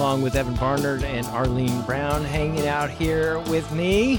along 0.00 0.22
with 0.22 0.34
Evan 0.34 0.54
Barnard 0.54 1.04
and 1.04 1.26
Arlene 1.26 1.82
Brown 1.82 2.24
hanging 2.24 2.66
out 2.66 2.88
here 2.88 3.38
with 3.38 3.70
me. 3.70 4.18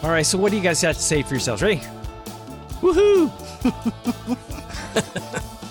All 0.00 0.10
right, 0.10 0.24
so 0.24 0.38
what 0.38 0.52
do 0.52 0.56
you 0.56 0.62
guys 0.62 0.80
have 0.82 0.94
to 0.94 1.02
say 1.02 1.24
for 1.24 1.34
yourselves? 1.34 1.60
Ready? 1.60 1.80
Woohoo! 2.80 3.32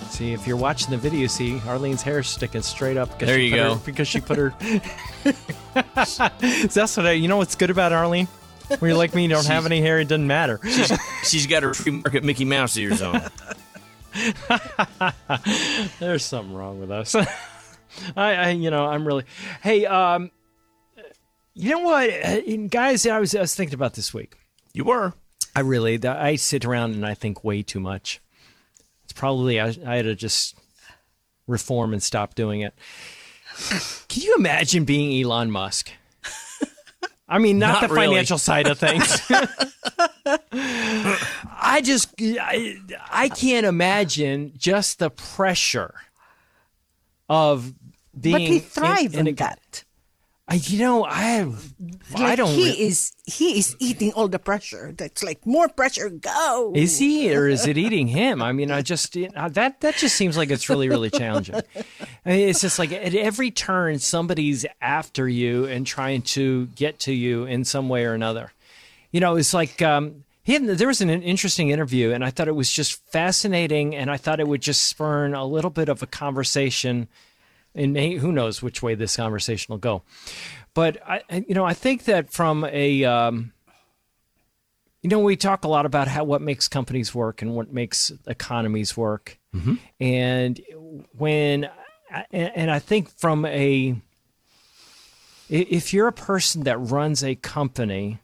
see, 0.12 0.34
if 0.34 0.46
you're 0.46 0.58
watching 0.58 0.90
the 0.90 0.98
video, 0.98 1.28
see 1.28 1.62
Arlene's 1.66 2.02
hair 2.02 2.22
sticking 2.24 2.62
straight 2.62 2.98
up. 2.98 3.18
There 3.20 3.40
you 3.40 3.52
put 3.52 3.60
her- 3.60 3.70
go. 3.70 3.82
because 3.86 4.08
she 4.10 4.20
put 4.20 4.38
her. 4.38 4.54
That's 6.74 6.98
what 6.98 7.06
I. 7.06 7.12
You 7.12 7.30
know 7.30 7.38
what's 7.38 7.56
good 7.56 7.70
about 7.70 7.94
Arlene? 7.94 8.28
When 8.80 8.90
you're 8.90 8.98
like 8.98 9.16
me, 9.16 9.24
you 9.24 9.30
don't 9.30 9.48
have 9.48 9.66
any 9.66 9.80
hair. 9.80 9.98
It 9.98 10.10
doesn't 10.10 10.28
matter. 10.28 10.60
She's 11.24 11.48
got 11.48 11.64
her 11.64 11.74
free 11.74 11.94
market 11.94 12.26
Mickey 12.26 12.44
Mouse 12.44 12.76
ears 12.76 13.02
on. 13.02 13.22
There's 16.00 16.26
something 16.26 16.54
wrong 16.54 16.82
with 16.82 16.92
us. 16.92 17.16
I, 18.16 18.34
I, 18.34 18.50
you 18.52 18.70
know, 18.72 18.86
I'm 18.88 19.06
really. 19.06 19.26
Hey, 19.62 19.86
um, 19.86 20.32
you 21.54 21.70
know 21.72 21.80
what, 21.80 22.10
Uh, 22.10 22.40
guys? 22.70 23.06
I 23.06 23.20
was, 23.20 23.36
I 23.36 23.42
was 23.42 23.54
thinking 23.56 23.76
about 23.76 23.94
this 23.96 24.14
week. 24.14 24.36
You 24.74 24.84
were. 24.86 25.14
I 25.56 25.60
really, 25.60 26.04
I 26.06 26.36
sit 26.38 26.64
around 26.64 26.94
and 26.96 27.06
I 27.06 27.14
think 27.14 27.44
way 27.44 27.62
too 27.62 27.80
much. 27.82 28.22
It's 29.04 29.14
probably 29.14 29.60
I, 29.60 29.76
I 29.86 29.96
had 29.98 30.04
to 30.06 30.16
just 30.16 30.56
reform 31.48 31.92
and 31.92 32.02
stop 32.02 32.36
doing 32.36 32.62
it. 32.62 32.74
Can 34.08 34.24
you 34.24 34.36
imagine 34.38 34.86
being 34.86 35.22
Elon 35.24 35.52
Musk? 35.52 35.92
I 37.28 37.40
mean, 37.40 37.60
not, 37.60 37.82
Not 37.82 37.90
the 37.90 37.96
really. 37.96 38.08
financial 38.08 38.38
side 38.38 38.68
of 38.68 38.78
things. 38.80 39.22
I 40.54 41.82
just, 41.84 42.14
I, 42.20 42.78
I 43.10 43.30
can't 43.30 43.66
imagine 43.66 44.54
just 44.58 45.00
the 45.00 45.10
pressure 45.10 45.94
of 47.30 47.74
being. 48.20 48.34
But 48.36 48.42
he 48.42 48.56
in- 48.56 48.62
thrived 48.62 49.14
in 49.16 49.20
on 49.22 49.28
a- 49.28 49.32
that. 49.34 49.84
I, 50.48 50.56
you 50.56 50.80
know, 50.80 51.06
I, 51.06 51.48
I 52.18 52.36
don't. 52.36 52.50
he 52.50 52.66
re- 52.66 52.72
is 52.72 53.14
he 53.26 53.58
is 53.58 53.74
eating 53.80 54.12
all 54.14 54.28
the 54.28 54.40
pressure. 54.40 54.92
That's 54.98 55.24
like 55.24 55.46
more 55.46 55.70
pressure. 55.70 56.10
Go. 56.10 56.74
Is 56.76 57.00
he, 57.00 57.34
or 57.34 57.48
is 57.48 57.66
it 57.68 57.78
eating 57.78 58.08
him? 58.08 58.42
I 58.42 58.52
mean, 58.52 58.70
I 58.70 58.82
just 58.82 59.16
uh, 59.16 59.48
that 59.50 59.80
that 59.80 59.96
just 59.96 60.16
seems 60.18 60.36
like 60.36 60.50
it's 60.50 60.68
really 60.68 60.90
really 60.90 61.10
challenging. 61.10 61.56
I 62.26 62.30
mean, 62.30 62.50
it's 62.50 62.60
just 62.60 62.80
like 62.80 62.92
at 62.92 63.16
every 63.16 63.50
turn 63.50 64.00
somebody's 64.00 64.66
after 64.82 65.26
you 65.30 65.68
and 65.68 65.88
trying 65.88 66.24
to 66.24 66.66
get 66.76 67.00
to 67.02 67.14
you 67.14 67.46
in 67.46 67.64
some 67.64 67.88
way 67.88 68.04
or 68.04 68.14
another. 68.14 68.52
You 69.12 69.22
know, 69.22 69.38
it's 69.38 69.54
like 69.54 69.82
um, 69.82 70.26
he 70.44 70.54
had, 70.54 70.66
there 70.66 70.88
was 70.88 71.00
an 71.00 71.10
interesting 71.10 71.70
interview, 71.70 72.12
and 72.12 72.26
I 72.26 72.30
thought 72.30 72.50
it 72.50 72.56
was 72.56 72.70
just 72.70 73.02
fascinating, 73.12 73.96
and 73.96 74.12
I 74.12 74.18
thought 74.18 74.42
it 74.42 74.48
would 74.50 74.62
just 74.62 74.86
spurn 74.88 75.34
a 75.34 75.46
little 75.46 75.72
bit 75.72 75.88
of 75.88 76.04
a 76.04 76.08
conversation. 76.08 77.08
And 77.74 77.96
who 77.96 78.32
knows 78.32 78.62
which 78.62 78.84
way 78.84 78.96
this 78.96 79.16
conversation 79.16 79.72
will 79.72 79.78
go, 79.80 80.04
but 80.74 80.98
I, 81.08 81.46
you 81.48 81.56
know, 81.56 81.66
I 81.66 81.74
think 81.74 82.04
that 82.06 82.32
from 82.34 82.66
a 82.66 83.06
um, 83.06 83.54
you 85.02 85.10
know, 85.10 85.20
we 85.20 85.36
talk 85.36 85.64
a 85.64 85.68
lot 85.68 85.86
about 85.86 86.08
how 86.08 86.24
what 86.24 86.42
makes 86.42 86.68
companies 86.68 87.16
work 87.16 87.42
and 87.42 87.56
what 87.56 87.72
makes 87.72 88.12
economies 88.28 88.98
work, 88.98 89.40
and 90.00 90.60
when 91.18 91.70
and, 92.32 92.70
I 92.70 92.80
think 92.80 93.10
from 93.18 93.46
a, 93.46 93.96
if 95.50 95.94
you're 95.94 96.08
a 96.08 96.14
person 96.14 96.64
that 96.64 96.78
runs 96.78 97.24
a 97.24 97.36
company, 97.36 98.20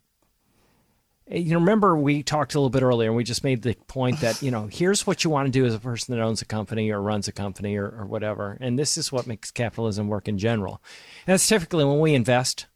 Eh, 1.30 1.38
you 1.38 1.52
know, 1.54 1.60
remember 1.60 1.98
we 1.98 2.24
talked 2.24 2.56
a 2.56 2.60
little 2.60 2.70
bit 2.70 2.84
earlier, 2.84 3.10
and 3.10 3.18
we 3.18 3.24
just 3.24 3.44
made 3.44 3.62
the 3.62 3.76
point 3.88 4.20
that 4.22 4.42
you 4.42 4.52
know, 4.52 4.68
here's 4.72 5.06
what 5.08 5.24
you 5.24 5.30
want 5.30 5.46
to 5.48 5.52
do 5.52 5.66
as 5.66 5.74
a 5.74 5.80
person 5.80 6.16
that 6.16 6.22
owns 6.24 6.42
a 6.42 6.46
company 6.46 6.92
or 6.92 7.02
runs 7.02 7.28
a 7.28 7.32
company 7.32 7.76
or, 7.76 7.88
or 7.88 8.06
whatever, 8.06 8.58
and 8.62 8.78
this 8.78 8.98
is 8.98 9.12
what 9.12 9.28
makes 9.28 9.52
capitalism 9.52 10.08
work 10.08 10.28
in 10.28 10.38
general. 10.38 10.82
And 11.26 11.34
that's 11.34 11.48
typically 11.48 11.86
when 11.86 12.00
we 12.00 12.14
invest, 12.14 12.68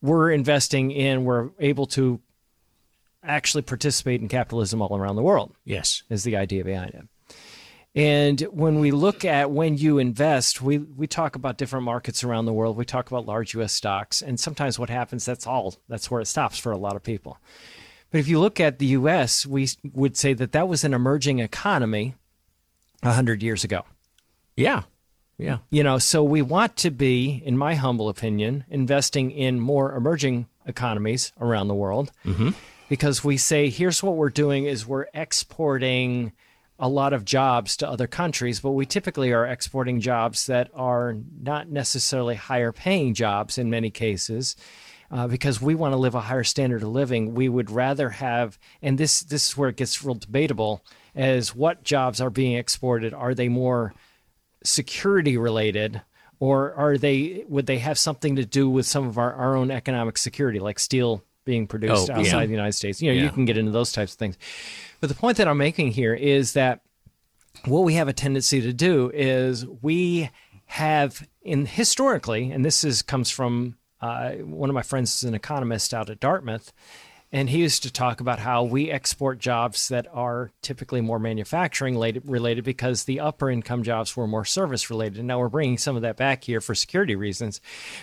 we're 0.00 0.30
investing 0.30 0.90
in, 0.90 1.24
we're 1.24 1.50
able 1.58 1.86
to 1.88 2.20
actually 3.22 3.62
participate 3.62 4.20
in 4.20 4.28
capitalism 4.28 4.80
all 4.80 4.96
around 4.96 5.16
the 5.16 5.22
world 5.22 5.54
Yes. 5.64 6.02
is 6.08 6.22
the 6.22 6.36
idea 6.36 6.64
behind 6.64 6.90
it. 6.94 7.02
And 7.94 8.40
when 8.42 8.80
we 8.80 8.90
look 8.90 9.24
at 9.24 9.50
when 9.50 9.76
you 9.76 9.98
invest, 9.98 10.62
we, 10.62 10.78
we 10.78 11.06
talk 11.06 11.34
about 11.34 11.58
different 11.58 11.84
markets 11.84 12.22
around 12.22 12.44
the 12.44 12.52
world. 12.52 12.76
We 12.76 12.84
talk 12.84 13.08
about 13.08 13.26
large 13.26 13.54
US 13.54 13.72
stocks. 13.72 14.22
And 14.22 14.38
sometimes 14.38 14.78
what 14.78 14.90
happens, 14.90 15.24
that's 15.24 15.46
all, 15.46 15.74
that's 15.88 16.10
where 16.10 16.20
it 16.20 16.26
stops 16.26 16.58
for 16.58 16.70
a 16.70 16.78
lot 16.78 16.96
of 16.96 17.02
people. 17.02 17.38
But 18.10 18.18
if 18.18 18.28
you 18.28 18.38
look 18.40 18.60
at 18.60 18.78
the 18.78 18.86
US, 18.86 19.46
we 19.46 19.68
would 19.92 20.16
say 20.16 20.32
that 20.34 20.52
that 20.52 20.68
was 20.68 20.84
an 20.84 20.94
emerging 20.94 21.40
economy 21.40 22.14
100 23.02 23.42
years 23.42 23.64
ago. 23.64 23.84
Yeah. 24.56 24.82
Yeah. 25.38 25.58
You 25.70 25.84
know, 25.84 25.98
so 25.98 26.24
we 26.24 26.42
want 26.42 26.76
to 26.78 26.90
be, 26.90 27.42
in 27.44 27.56
my 27.56 27.76
humble 27.76 28.08
opinion, 28.08 28.64
investing 28.68 29.30
in 29.30 29.60
more 29.60 29.94
emerging 29.94 30.48
economies 30.66 31.32
around 31.40 31.68
the 31.68 31.74
world 31.74 32.10
mm-hmm. 32.24 32.50
because 32.88 33.22
we 33.22 33.36
say, 33.36 33.70
here's 33.70 34.02
what 34.02 34.16
we're 34.16 34.30
doing 34.30 34.64
is 34.64 34.86
we're 34.86 35.06
exporting 35.14 36.32
a 36.78 36.88
lot 36.88 37.12
of 37.12 37.24
jobs 37.24 37.76
to 37.76 37.88
other 37.88 38.06
countries, 38.06 38.60
but 38.60 38.70
we 38.70 38.86
typically 38.86 39.32
are 39.32 39.46
exporting 39.46 40.00
jobs 40.00 40.46
that 40.46 40.70
are 40.74 41.16
not 41.40 41.68
necessarily 41.68 42.36
higher 42.36 42.72
paying 42.72 43.14
jobs 43.14 43.58
in 43.58 43.70
many 43.70 43.90
cases. 43.90 44.56
Uh, 45.10 45.26
because 45.26 45.60
we 45.60 45.74
want 45.74 45.92
to 45.92 45.96
live 45.96 46.14
a 46.14 46.20
higher 46.20 46.44
standard 46.44 46.82
of 46.82 46.88
living, 46.90 47.34
we 47.34 47.48
would 47.48 47.70
rather 47.70 48.10
have, 48.10 48.58
and 48.82 48.98
this 48.98 49.20
this 49.20 49.48
is 49.48 49.56
where 49.56 49.70
it 49.70 49.76
gets 49.76 50.04
real 50.04 50.14
debatable, 50.14 50.84
as 51.14 51.54
what 51.54 51.82
jobs 51.82 52.20
are 52.20 52.28
being 52.28 52.58
exported. 52.58 53.14
Are 53.14 53.34
they 53.34 53.48
more 53.48 53.94
security 54.62 55.38
related 55.38 56.02
or 56.40 56.74
are 56.74 56.98
they 56.98 57.44
would 57.48 57.66
they 57.66 57.78
have 57.78 57.98
something 57.98 58.36
to 58.36 58.44
do 58.44 58.68
with 58.68 58.86
some 58.86 59.06
of 59.06 59.18
our, 59.18 59.32
our 59.32 59.56
own 59.56 59.70
economic 59.70 60.18
security 60.18 60.58
like 60.58 60.78
steel 60.78 61.24
being 61.48 61.66
produced 61.66 62.10
Oh, 62.10 62.14
outside 62.14 62.40
yeah. 62.40 62.46
the 62.46 62.52
united 62.60 62.72
states. 62.72 63.00
You 63.02 63.10
know 63.12 63.20
you 63.24 63.30
can 63.30 63.44
get 63.46 63.56
into 63.56 63.72
those 63.72 63.90
types 63.90 64.12
of 64.12 64.18
things. 64.18 64.36
But 65.00 65.08
the 65.08 65.14
point 65.14 65.36
that 65.38 65.48
i'm 65.48 65.56
making 65.58 65.92
here 65.92 66.14
is 66.14 66.52
that 66.52 66.80
what 67.64 67.80
we 67.84 67.94
have 67.94 68.06
a 68.08 68.12
tendency 68.12 68.60
to 68.60 68.72
do 68.72 69.10
is 69.14 69.66
we 69.82 70.30
have 70.66 71.26
in 71.42 71.64
historically 71.66 72.50
and 72.52 72.64
this 72.64 72.84
is 72.84 73.00
comes 73.02 73.30
from 73.30 73.76
uh, 74.00 74.32
one 74.62 74.68
of 74.70 74.74
my 74.74 74.82
friends 74.82 75.16
is 75.16 75.24
an 75.24 75.34
economist 75.34 75.92
out 75.94 76.10
at 76.10 76.20
dartmouth 76.20 76.72
and 77.30 77.50
he 77.50 77.58
used 77.58 77.82
to 77.82 77.92
talk 77.92 78.20
about 78.20 78.38
how 78.38 78.62
we 78.62 78.90
export 78.90 79.38
jobs 79.38 79.88
that 79.88 80.06
are 80.12 80.50
typically 80.62 81.00
more 81.00 81.18
manufacturing 81.18 81.98
related, 82.24 82.64
because 82.64 83.04
the 83.04 83.20
upper 83.20 83.50
income 83.50 83.82
jobs 83.82 84.16
were 84.16 84.26
more 84.26 84.44
service 84.44 84.90
related. 84.90 85.18
And 85.18 85.28
now 85.28 85.38
we're 85.38 85.48
bringing 85.48 85.78
some 85.78 85.96
of 85.96 86.02
that 86.02 86.16
back 86.16 86.44
here 86.44 86.60
for 86.60 86.74
security 86.74 87.16
reasons. 87.16 87.60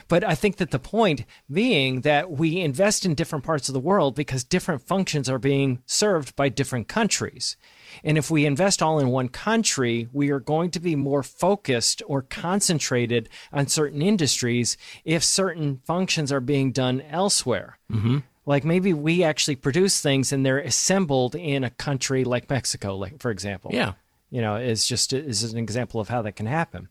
But 0.08 0.24
I 0.24 0.36
think 0.36 0.58
that 0.58 0.72
the 0.72 0.80
point 0.80 1.26
being 1.52 2.02
that 2.02 2.30
we 2.32 2.60
invest 2.60 3.06
in 3.06 3.16
different 3.16 3.46
parts 3.46 3.68
of 3.68 3.74
the 3.74 3.80
world 3.80 4.16
because 4.16 4.44
different 4.44 4.84
functions 4.84 5.30
are 5.30 5.40
being 5.40 5.82
served 5.86 6.36
by 6.36 6.50
different 6.50 6.88
countries. 6.88 7.58
And 8.04 8.18
if 8.18 8.30
we 8.30 8.46
invest 8.46 8.84
all 8.84 9.00
in 9.00 9.10
one 9.10 9.30
country, 9.30 10.08
we 10.12 10.30
are 10.30 10.40
going 10.40 10.70
to 10.72 10.80
be 10.80 10.96
more 10.96 11.24
focused 11.24 12.04
or 12.06 12.22
concentrated 12.22 13.30
on 13.52 13.68
certain 13.68 14.02
industries 14.02 14.78
if 15.04 15.24
certain 15.24 15.82
functions 15.86 16.32
are 16.32 16.42
being 16.42 16.72
done 16.72 17.02
elsewhere. 17.02 17.80
Mm-hmm. 17.92 18.20
Like 18.46 18.64
maybe 18.64 18.94
we 18.94 19.24
actually 19.24 19.56
produce 19.56 20.02
things 20.02 20.32
and 20.32 20.46
they're 20.46 20.60
assembled 20.60 21.36
in 21.36 21.64
a 21.64 21.70
country 21.70 22.24
like 22.24 22.50
Mexico, 22.50 22.96
like 22.96 23.20
for 23.20 23.32
example. 23.32 23.72
Yeah. 23.74 23.94
You 24.30 24.42
know, 24.42 24.56
is 24.56 24.86
just 24.88 25.14
is 25.14 25.44
an 25.44 25.58
example 25.58 26.00
of 26.00 26.10
how 26.10 26.22
that 26.24 26.36
can 26.36 26.46
happen. 26.46 26.90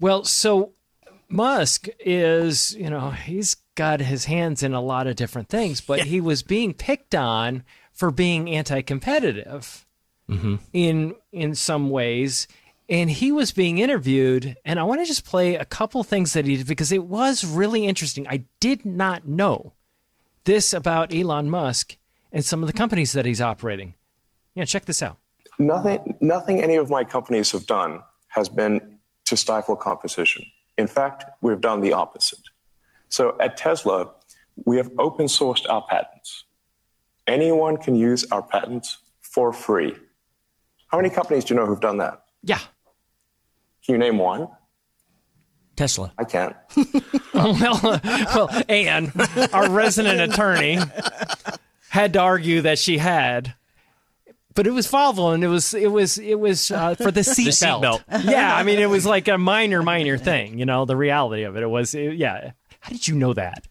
Well, 0.00 0.24
so 0.24 0.72
Musk 1.28 1.88
is, 2.00 2.74
you 2.74 2.90
know, 2.90 3.10
he's 3.10 3.56
got 3.74 4.00
his 4.00 4.26
hands 4.26 4.62
in 4.62 4.74
a 4.74 4.80
lot 4.80 5.06
of 5.06 5.16
different 5.16 5.48
things, 5.48 5.80
but 5.80 6.00
he 6.00 6.20
was 6.20 6.42
being 6.42 6.74
picked 6.74 7.14
on 7.14 7.62
for 7.92 8.10
being 8.10 8.50
anti-competitive 8.50 9.86
mm-hmm. 10.28 10.56
in 10.72 11.14
in 11.32 11.54
some 11.54 11.90
ways. 11.90 12.46
And 12.88 13.10
he 13.10 13.32
was 13.32 13.50
being 13.50 13.78
interviewed, 13.78 14.56
and 14.64 14.78
I 14.78 14.84
want 14.84 15.00
to 15.00 15.06
just 15.06 15.24
play 15.24 15.56
a 15.56 15.64
couple 15.64 16.04
things 16.04 16.34
that 16.34 16.44
he 16.44 16.56
did 16.56 16.68
because 16.68 16.92
it 16.92 17.04
was 17.04 17.44
really 17.44 17.84
interesting. 17.84 18.28
I 18.28 18.44
did 18.60 18.86
not 18.86 19.26
know 19.26 19.72
this 20.46 20.72
about 20.72 21.14
Elon 21.14 21.50
Musk 21.50 21.96
and 22.32 22.44
some 22.44 22.62
of 22.62 22.66
the 22.66 22.72
companies 22.72 23.12
that 23.12 23.26
he's 23.26 23.40
operating. 23.40 23.94
Yeah, 24.54 24.64
check 24.64 24.86
this 24.86 25.02
out. 25.02 25.18
Nothing, 25.58 26.16
nothing 26.20 26.62
any 26.62 26.76
of 26.76 26.88
my 26.88 27.04
companies 27.04 27.52
have 27.52 27.66
done 27.66 28.00
has 28.28 28.48
been 28.48 28.98
to 29.26 29.36
stifle 29.36 29.76
competition. 29.76 30.44
In 30.78 30.86
fact, 30.86 31.24
we've 31.40 31.60
done 31.60 31.80
the 31.80 31.92
opposite. 31.92 32.40
So 33.08 33.36
at 33.40 33.56
Tesla, 33.56 34.10
we 34.64 34.76
have 34.76 34.90
open 34.98 35.26
sourced 35.26 35.68
our 35.68 35.84
patents. 35.88 36.44
Anyone 37.26 37.76
can 37.76 37.94
use 37.94 38.24
our 38.30 38.42
patents 38.42 38.98
for 39.20 39.52
free. 39.52 39.94
How 40.88 40.98
many 40.98 41.10
companies 41.10 41.44
do 41.44 41.54
you 41.54 41.60
know 41.60 41.66
who've 41.66 41.80
done 41.80 41.98
that? 41.98 42.22
Yeah. 42.42 42.60
Can 43.84 43.94
you 43.94 43.98
name 43.98 44.18
one? 44.18 44.48
Tesla. 45.76 46.12
I 46.18 46.24
can't. 46.24 46.56
well, 47.34 48.00
well, 48.02 48.64
Anne, 48.68 49.12
our 49.52 49.70
resident 49.70 50.32
attorney, 50.32 50.78
had 51.88 52.12
to 52.14 52.20
argue 52.20 52.62
that 52.62 52.78
she 52.78 52.98
had. 52.98 53.54
But 54.54 54.66
it 54.66 54.70
was 54.70 54.86
Volvo, 54.86 55.34
and 55.34 55.44
it 55.44 55.48
was 55.48 55.74
it 55.74 55.92
was 55.92 56.16
it 56.18 56.40
was 56.40 56.70
uh, 56.70 56.94
for 56.94 57.10
the 57.10 57.20
seatbelt. 57.20 58.02
seatbelt. 58.08 58.24
yeah, 58.24 58.56
I 58.56 58.62
mean, 58.62 58.78
it 58.78 58.88
was 58.88 59.04
like 59.04 59.28
a 59.28 59.36
minor, 59.36 59.82
minor 59.82 60.16
thing. 60.16 60.58
You 60.58 60.64
know, 60.64 60.86
the 60.86 60.96
reality 60.96 61.42
of 61.42 61.56
it. 61.56 61.62
It 61.62 61.68
was, 61.68 61.94
it, 61.94 62.14
yeah. 62.14 62.52
How 62.80 62.90
did 62.90 63.06
you 63.06 63.14
know 63.14 63.34
that? 63.34 63.66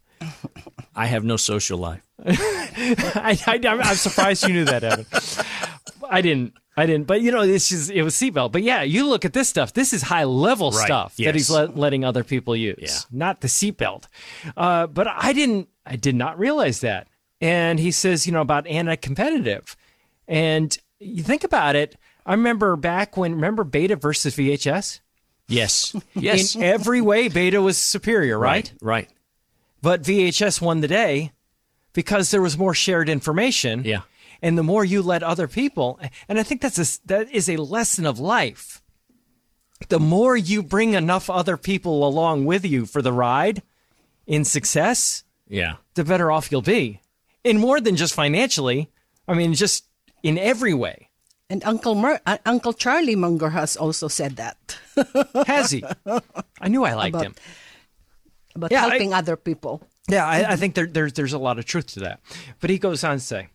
I 0.96 1.08
have 1.08 1.24
no 1.24 1.38
social 1.38 1.78
life. 1.78 2.04
I, 2.26 3.38
I, 3.48 3.60
I'm 3.68 3.96
surprised 3.96 4.48
you 4.48 4.54
knew 4.54 4.66
that, 4.66 4.84
Evan. 4.84 5.06
I 6.10 6.22
didn't. 6.22 6.54
I 6.78 6.86
didn't. 6.86 7.08
But 7.08 7.22
you 7.22 7.32
know, 7.32 7.46
this 7.46 7.72
is 7.72 7.90
it 7.90 8.02
was 8.02 8.16
seatbelt. 8.16 8.52
But 8.52 8.64
yeah, 8.64 8.82
you 8.82 9.08
look 9.08 9.26
at 9.26 9.34
this 9.34 9.48
stuff. 9.48 9.74
This 9.74 9.94
is 9.94 10.02
high 10.04 10.26
level 10.26 10.72
Right, 10.72 10.86
stuff 10.86 11.16
that 11.18 11.36
he's 11.36 11.50
let, 11.50 11.78
letting 11.78 12.04
other 12.04 12.24
people 12.24 12.56
use. 12.56 12.78
Yeah. 12.80 13.18
Not 13.18 13.42
the 13.42 13.48
seatbelt. 13.48 14.06
Uh, 14.58 14.88
but 14.88 15.08
I 15.08 15.34
didn't. 15.34 15.70
I 15.86 15.96
did 15.96 16.16
not 16.16 16.38
realize 16.38 16.82
that. 16.82 17.08
And 17.42 17.80
he 17.80 17.92
says, 17.92 18.26
you 18.26 18.32
know, 18.34 18.42
about 18.42 18.66
anti-competitive. 18.66 19.76
And 20.28 20.76
you 21.00 21.22
think 21.22 21.44
about 21.44 21.76
it. 21.76 21.96
I 22.26 22.32
remember 22.32 22.76
back 22.76 23.18
when 23.18 23.34
remember 23.36 23.64
Beta 23.64 23.96
versus 23.96 24.36
VHS. 24.36 25.00
Yes. 25.48 25.96
Yes. 26.16 26.56
In 26.56 26.64
every 26.64 27.02
way, 27.02 27.28
Beta 27.28 27.62
was 27.62 27.78
superior, 27.78 28.40
right? 28.40 28.74
Right. 28.82 29.10
But 29.82 30.02
VHS 30.02 30.62
won 30.62 30.82
the 30.82 30.88
day 30.88 31.34
because 31.94 32.32
there 32.32 32.42
was 32.42 32.58
more 32.58 32.74
shared 32.74 33.10
information. 33.10 33.84
Yeah. 33.86 34.02
And 34.46 34.58
the 34.58 34.64
more 34.64 34.86
you 34.86 35.02
let 35.02 35.24
other 35.24 35.48
people, 35.48 36.00
and 36.30 36.38
I 36.40 36.44
think 36.44 36.62
that's 36.62 36.78
a, 36.78 37.08
that 37.08 37.32
is 37.34 37.50
a 37.50 37.58
lesson 37.58 38.06
of 38.06 38.20
life. 38.20 38.80
The 39.90 40.00
more 40.00 40.38
you 40.38 40.62
bring 40.62 40.94
enough 40.94 41.30
other 41.30 41.58
people 41.58 42.08
along 42.08 42.46
with 42.46 42.64
you 42.64 42.86
for 42.86 43.02
the 43.02 43.12
ride 43.12 43.64
in 44.28 44.46
success, 44.46 45.24
Yeah. 45.50 45.78
the 45.96 46.04
better 46.04 46.30
off 46.32 46.52
you'll 46.52 46.62
be. 46.62 47.02
In 47.44 47.58
more 47.60 47.82
than 47.82 47.96
just 47.96 48.14
financially, 48.14 48.92
I 49.28 49.34
mean, 49.34 49.56
just 49.56 49.86
in 50.22 50.38
every 50.38 50.74
way. 50.76 51.10
And 51.50 51.64
Uncle 51.66 51.96
Mer- 51.96 52.22
uh, 52.26 52.38
Uncle 52.46 52.74
Charlie 52.74 53.16
Munger 53.16 53.50
has 53.50 53.76
also 53.76 54.08
said 54.08 54.36
that 54.38 54.78
Has 55.48 55.72
he? 55.72 55.84
I 56.62 56.68
knew 56.70 56.84
I 56.86 56.94
liked 56.94 57.16
About- 57.16 57.26
him. 57.26 57.36
about 58.56 58.72
Yeah, 58.72 58.86
I- 58.86 58.90
helping 58.90 59.14
other 59.14 59.38
people. 59.38 59.82
Yeah, 60.08 60.26
I, 60.28 60.52
I 60.54 60.56
think 60.56 60.76
there, 60.76 60.86
there's 60.86 61.14
there's 61.14 61.34
a 61.34 61.40
lot 61.40 61.58
of 61.58 61.66
truth 61.66 61.88
to 61.98 62.00
that. 62.02 62.20
But 62.62 62.70
he 62.70 62.78
goes 62.78 63.04
on 63.04 63.18
to 63.18 63.24
say, 63.24 63.48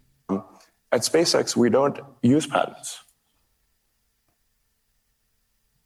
At 0.92 1.02
SpaceX, 1.02 1.54
we 1.56 1.70
don't 1.70 1.98
use 2.22 2.46
patents. 2.46 3.00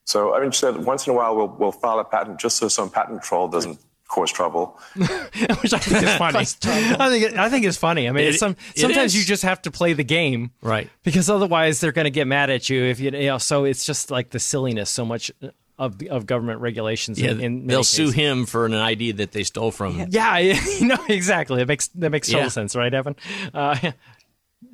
So, 0.07 0.35
I 0.35 0.41
mean, 0.41 0.51
just 0.51 0.61
that 0.63 0.79
once 0.81 1.07
in 1.07 1.13
a 1.13 1.17
while 1.17 1.35
we'll, 1.37 1.49
we'll 1.49 1.73
file 1.73 1.99
a 1.99 2.05
patent 2.05 2.39
just 2.39 2.57
so 2.59 2.69
some 2.69 2.91
patent 2.91 3.23
troll 3.23 3.49
doesn't 3.49 3.79
cause 4.09 4.31
trouble. 4.31 4.79
which 4.95 5.73
I 5.73 5.79
think 5.79 6.03
is 6.05 6.15
funny. 6.17 6.39
I 6.39 7.09
think 7.09 7.25
it, 7.33 7.39
I 7.39 7.49
think 7.49 7.65
it's 7.65 7.77
funny. 7.79 8.09
I 8.09 8.13
mean, 8.13 8.25
It- 8.25 8.29
it's 8.31 8.39
some 8.39 8.57
sometimes 8.77 9.17
you 9.17 9.25
just 9.25 9.43
have 9.43 9.63
to 9.63 9.71
play 9.71 9.93
the 9.95 10.05
game, 10.05 10.51
Right. 10.63 10.91
Because 11.03 11.31
otherwise, 11.31 11.81
they're 11.81 11.93
going 11.93 12.05
to 12.05 12.11
get 12.11 12.27
mad 12.27 12.51
at 12.51 12.69
you 12.69 12.83
if 12.85 13.01
you, 13.01 13.11
you 13.13 13.27
know. 13.27 13.39
So 13.39 13.65
it's 13.65 13.85
just 13.87 14.11
like 14.11 14.31
the 14.31 14.39
silliness 14.39 14.91
so 14.91 15.05
much 15.07 15.31
of 15.79 16.01
of 16.11 16.27
government 16.27 16.61
regulations. 16.61 17.19
Yeah. 17.21 17.31
in, 17.33 17.41
in 17.41 17.67
they'll 17.67 17.83
sue 17.83 18.11
him 18.11 18.45
for 18.47 18.67
an 18.67 18.75
idea 18.75 19.15
that 19.15 19.33
they 19.33 19.43
stole 19.43 19.71
from 19.71 19.95
him. 19.95 20.09
Yeah, 20.13 20.37
you 20.39 20.87
know 20.87 21.03
exactly. 21.09 21.63
It 21.63 21.67
makes 21.69 21.89
that 21.89 22.11
makes 22.11 22.29
total 22.29 22.43
Yeah. 22.43 22.49
sense, 22.49 22.77
right, 22.77 22.93
Evan? 22.93 23.17
Uh, 23.55 23.93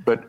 but 0.05 0.25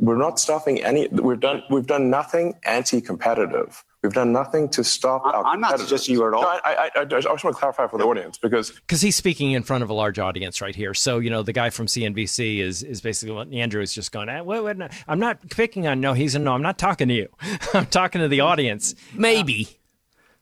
we're 0.00 0.16
not 0.16 0.38
stopping 0.40 0.82
any. 0.82 1.08
We've 1.08 1.38
done 1.40 1.62
we've 1.70 1.86
done 1.86 2.10
nothing 2.10 2.54
anti-competitive. 2.64 3.84
We've 4.02 4.12
done 4.12 4.32
nothing 4.32 4.68
to 4.70 4.84
stop. 4.84 5.24
I'm- 5.24 5.34
our 5.34 5.44
I'm 5.44 5.60
not 5.60 5.68
competitors. 5.70 5.88
suggesting 5.88 6.14
you 6.16 6.22
are 6.24 6.28
at 6.28 6.34
all. 6.34 6.42
No, 6.42 6.48
I, 6.48 6.60
I, 6.64 6.90
I, 6.96 7.00
I 7.00 7.04
just 7.04 7.26
want 7.28 7.40
to 7.40 7.52
clarify 7.52 7.86
for 7.86 7.98
the 7.98 8.04
audience 8.04 8.36
because 8.36 8.70
because 8.70 9.00
he's 9.00 9.16
speaking 9.16 9.52
in 9.52 9.62
front 9.62 9.82
of 9.84 9.90
a 9.90 9.94
large 9.94 10.18
audience 10.18 10.60
right 10.60 10.74
here. 10.74 10.92
So 10.92 11.20
you 11.20 11.30
know 11.30 11.42
the 11.42 11.52
guy 11.52 11.70
from 11.70 11.86
CNBC 11.86 12.58
is 12.58 12.82
is 12.82 13.00
basically 13.00 13.34
what 13.34 13.52
Andrew 13.52 13.80
is 13.80 13.94
just 13.94 14.12
going. 14.12 14.28
"Eh, 14.28 14.40
wait, 14.40 14.62
wait, 14.62 14.76
no, 14.76 14.88
I'm 15.08 15.20
not 15.20 15.48
picking 15.50 15.86
on. 15.86 16.00
No, 16.00 16.12
he's 16.12 16.34
a 16.34 16.38
no. 16.38 16.52
I'm 16.52 16.62
not 16.62 16.76
talking 16.78 17.08
to 17.08 17.14
you. 17.14 17.28
I'm 17.74 17.86
talking 17.86 18.20
to 18.20 18.28
the 18.28 18.40
audience. 18.40 18.94
Maybe. 19.14 19.68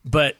But 0.04 0.36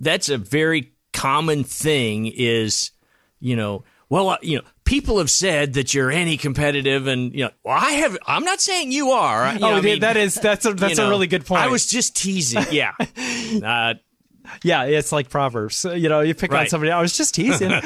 that's 0.00 0.28
a 0.28 0.38
very 0.38 0.92
common 1.12 1.62
thing 1.62 2.26
is, 2.26 2.90
you 3.38 3.54
know, 3.54 3.84
well, 4.08 4.30
uh, 4.30 4.38
you 4.42 4.56
know, 4.58 4.64
people 4.84 5.18
have 5.18 5.30
said 5.30 5.74
that 5.74 5.94
you're 5.94 6.10
anti-competitive 6.10 7.06
and, 7.06 7.32
you 7.32 7.44
know, 7.44 7.50
well, 7.64 7.78
I 7.80 7.90
have, 7.92 8.18
I'm 8.26 8.44
not 8.44 8.60
saying 8.60 8.92
you 8.92 9.10
are. 9.10 9.52
You 9.54 9.58
know, 9.60 9.70
oh, 9.70 9.76
I 9.76 9.80
mean, 9.80 10.00
that 10.00 10.16
is 10.16 10.34
that's 10.34 10.66
a 10.66 10.74
that's 10.74 10.96
you 10.96 11.02
a 11.02 11.06
know, 11.06 11.10
really 11.10 11.26
good 11.26 11.46
point. 11.46 11.62
I 11.62 11.68
was 11.68 11.86
just 11.86 12.16
teasing. 12.16 12.64
Yeah. 12.70 12.92
uh, 13.64 13.94
Yeah, 14.62 14.84
it's 14.84 15.10
like 15.12 15.30
Proverbs. 15.30 15.84
You 15.84 16.08
know, 16.08 16.20
you 16.20 16.34
pick 16.34 16.52
on 16.52 16.66
somebody. 16.68 16.90
I 16.92 17.00
was 17.00 17.16
just 17.16 17.34
teasing. 17.34 17.70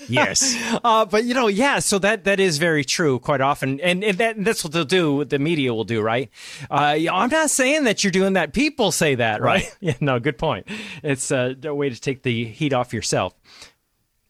yes. 0.08 0.56
uh, 0.84 1.04
but 1.06 1.24
you 1.24 1.34
know, 1.34 1.48
yeah. 1.48 1.78
So 1.78 1.98
that 1.98 2.24
that 2.24 2.38
is 2.38 2.58
very 2.58 2.84
true 2.84 3.18
quite 3.18 3.40
often, 3.40 3.80
and, 3.80 4.04
and 4.04 4.18
that 4.18 4.44
that's 4.44 4.62
what 4.62 4.72
they'll 4.72 4.84
do. 4.84 5.24
The 5.24 5.38
media 5.38 5.72
will 5.74 5.84
do, 5.84 6.00
right? 6.02 6.30
Uh, 6.70 6.98
I'm 7.10 7.30
not 7.30 7.50
saying 7.50 7.84
that 7.84 8.04
you're 8.04 8.10
doing 8.10 8.34
that. 8.34 8.52
People 8.52 8.92
say 8.92 9.14
that, 9.16 9.40
right? 9.40 9.64
Right. 9.64 9.76
yeah. 9.80 9.94
No, 10.00 10.20
good 10.20 10.38
point. 10.38 10.68
It's 11.02 11.32
uh, 11.32 11.54
a 11.64 11.74
way 11.74 11.88
to 11.90 12.00
take 12.00 12.22
the 12.22 12.44
heat 12.44 12.72
off 12.72 12.92
yourself. 12.92 13.34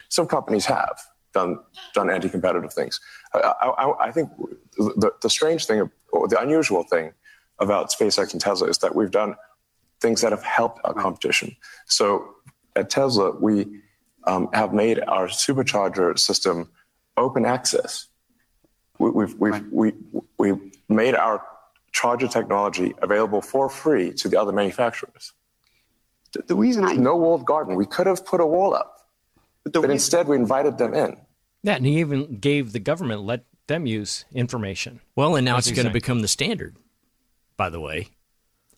some 0.08 0.26
companies 0.26 0.64
have 0.66 0.98
done 1.34 1.58
done 1.92 2.08
anti-competitive 2.10 2.72
things. 2.72 3.00
I, 3.34 3.38
I, 3.38 4.06
I 4.06 4.10
think 4.10 4.30
the, 4.78 5.12
the 5.20 5.30
strange 5.30 5.66
thing 5.66 5.90
or 6.12 6.28
the 6.28 6.40
unusual 6.40 6.84
thing 6.84 7.12
about 7.58 7.90
SpaceX 7.90 8.32
and 8.32 8.40
Tesla 8.40 8.68
is 8.68 8.78
that 8.78 8.94
we've 8.94 9.10
done 9.10 9.36
things 10.00 10.20
that 10.22 10.32
have 10.32 10.42
helped 10.42 10.80
our 10.84 10.94
competition. 10.94 11.56
So 11.86 12.04
at 12.76 12.90
Tesla, 12.90 13.32
we 13.32 13.80
um, 14.26 14.48
have 14.52 14.72
made 14.72 15.00
our 15.06 15.28
supercharger 15.28 16.18
system 16.18 16.70
open 17.16 17.44
access. 17.44 18.08
We, 18.98 19.10
we've 19.10 19.34
we've 19.38 19.64
we 19.72 19.92
we 20.38 20.72
made 20.88 21.14
our 21.14 21.42
charger 21.92 22.28
technology 22.28 22.94
available 23.02 23.40
for 23.40 23.68
free 23.68 24.12
to 24.14 24.28
the 24.28 24.40
other 24.40 24.52
manufacturers. 24.52 25.32
The, 26.32 26.42
the 26.48 26.56
reason 26.56 26.84
I 26.84 26.94
No 26.94 27.16
walled 27.16 27.44
garden. 27.44 27.76
We 27.76 27.86
could 27.86 28.06
have 28.06 28.24
put 28.26 28.40
a 28.40 28.46
wall 28.46 28.74
up, 28.74 29.03
but 29.64 29.72
the 29.72 29.80
but 29.80 29.88
reason- 29.88 29.92
instead 29.92 30.28
we 30.28 30.36
invited 30.36 30.78
them 30.78 30.94
in. 30.94 31.16
Yeah, 31.62 31.76
and 31.76 31.86
he 31.86 32.00
even 32.00 32.36
gave 32.38 32.72
the 32.72 32.78
government 32.78 33.22
let 33.22 33.44
them 33.66 33.86
use 33.86 34.26
information. 34.32 35.00
Well, 35.16 35.34
and 35.36 35.44
now 35.44 35.56
it's 35.56 35.70
going 35.70 35.86
to 35.86 35.92
become 35.92 36.20
the 36.20 36.28
standard, 36.28 36.76
by 37.56 37.70
the 37.70 37.80
way. 37.80 38.08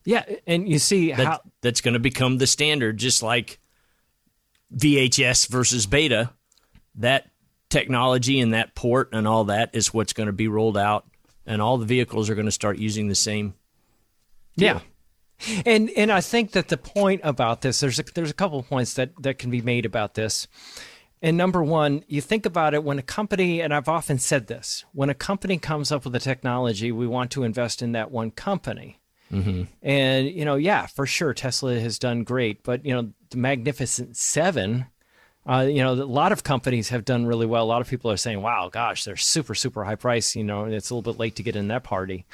Yeah, 0.04 0.24
and 0.46 0.68
you 0.68 0.78
see 0.78 1.10
That, 1.12 1.26
how 1.26 1.40
that's 1.62 1.80
going 1.80 1.94
to 1.94 2.00
become 2.00 2.38
the 2.38 2.46
standard, 2.46 2.96
just 2.96 3.24
like 3.24 3.58
VHS 4.74 5.48
versus 5.48 5.86
beta. 5.86 6.30
That 6.94 7.28
technology 7.68 8.38
and 8.40 8.54
that 8.54 8.74
port 8.76 9.08
and 9.12 9.26
all 9.26 9.44
that 9.44 9.70
is 9.74 9.92
what's 9.92 10.12
going 10.12 10.28
to 10.28 10.32
be 10.32 10.46
rolled 10.48 10.78
out, 10.78 11.06
and 11.44 11.60
all 11.60 11.76
the 11.78 11.86
vehicles 11.86 12.30
are 12.30 12.34
going 12.36 12.46
to 12.46 12.52
start 12.52 12.78
using 12.78 13.08
the 13.08 13.14
same. 13.16 13.54
Yeah. 14.54 14.80
And 15.64 15.90
and 15.90 16.10
I 16.10 16.20
think 16.20 16.52
that 16.52 16.68
the 16.68 16.76
point 16.76 17.20
about 17.24 17.60
this, 17.60 17.80
there's 17.80 17.98
a, 17.98 18.04
there's 18.14 18.30
a 18.30 18.34
couple 18.34 18.58
of 18.58 18.68
points 18.68 18.94
that, 18.94 19.10
that 19.22 19.38
can 19.38 19.50
be 19.50 19.60
made 19.60 19.84
about 19.84 20.14
this. 20.14 20.48
And 21.22 21.36
number 21.36 21.62
one, 21.62 22.04
you 22.08 22.20
think 22.20 22.46
about 22.46 22.74
it 22.74 22.84
when 22.84 22.98
a 22.98 23.02
company, 23.02 23.60
and 23.60 23.74
I've 23.74 23.88
often 23.88 24.18
said 24.18 24.46
this, 24.46 24.84
when 24.92 25.08
a 25.08 25.14
company 25.14 25.58
comes 25.58 25.90
up 25.90 26.04
with 26.04 26.14
a 26.14 26.20
technology, 26.20 26.92
we 26.92 27.06
want 27.06 27.30
to 27.32 27.42
invest 27.42 27.82
in 27.82 27.92
that 27.92 28.10
one 28.10 28.30
company. 28.30 28.98
And 29.82 30.28
you 30.28 30.44
know, 30.44 30.56
yeah, 30.56 30.86
for 30.86 31.06
sure, 31.06 31.34
Tesla 31.34 31.78
has 31.80 31.98
done 31.98 32.22
great, 32.22 32.62
but 32.62 32.84
you 32.84 32.94
know, 32.94 33.12
the 33.30 33.36
Magnificent 33.36 34.16
Seven. 34.16 34.86
Uh, 35.48 35.60
you 35.60 35.82
know, 35.82 35.92
a 35.92 36.02
lot 36.02 36.32
of 36.32 36.42
companies 36.42 36.88
have 36.88 37.04
done 37.04 37.24
really 37.24 37.46
well. 37.46 37.64
A 37.64 37.66
lot 37.66 37.80
of 37.80 37.88
people 37.88 38.10
are 38.10 38.16
saying, 38.16 38.42
"Wow, 38.42 38.68
gosh, 38.68 39.04
they're 39.04 39.16
super, 39.16 39.54
super 39.54 39.84
high 39.84 39.94
price." 39.94 40.34
You 40.34 40.42
know, 40.44 40.64
and 40.64 40.74
it's 40.74 40.90
a 40.90 40.94
little 40.94 41.12
bit 41.12 41.20
late 41.20 41.36
to 41.36 41.42
get 41.44 41.54
in 41.56 41.68
that 41.68 41.84
party, 41.84 42.26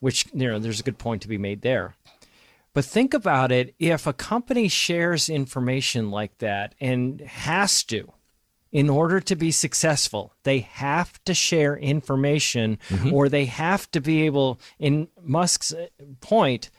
which 0.00 0.26
you 0.32 0.48
know, 0.48 0.58
there's 0.58 0.80
a 0.80 0.84
good 0.84 0.98
point 0.98 1.22
to 1.22 1.28
be 1.28 1.38
made 1.38 1.60
there. 1.62 1.94
But 2.74 2.84
think 2.84 3.14
about 3.14 3.50
it: 3.50 3.74
if 3.78 4.06
a 4.06 4.12
company 4.12 4.68
shares 4.68 5.28
information 5.28 6.10
like 6.10 6.38
that 6.38 6.74
and 6.80 7.20
has 7.20 7.82
to, 7.84 8.12
in 8.72 8.90
order 8.90 9.20
to 9.20 9.36
be 9.36 9.52
successful, 9.52 10.34
they 10.42 10.58
have 10.58 11.22
to 11.24 11.32
share 11.32 11.76
information, 11.76 12.78
mm-hmm. 12.88 13.14
or 13.14 13.28
they 13.28 13.46
have 13.46 13.90
to 13.92 14.00
be 14.00 14.22
able. 14.22 14.60
In 14.78 15.08
Musk's 15.22 15.72
point, 16.20 16.70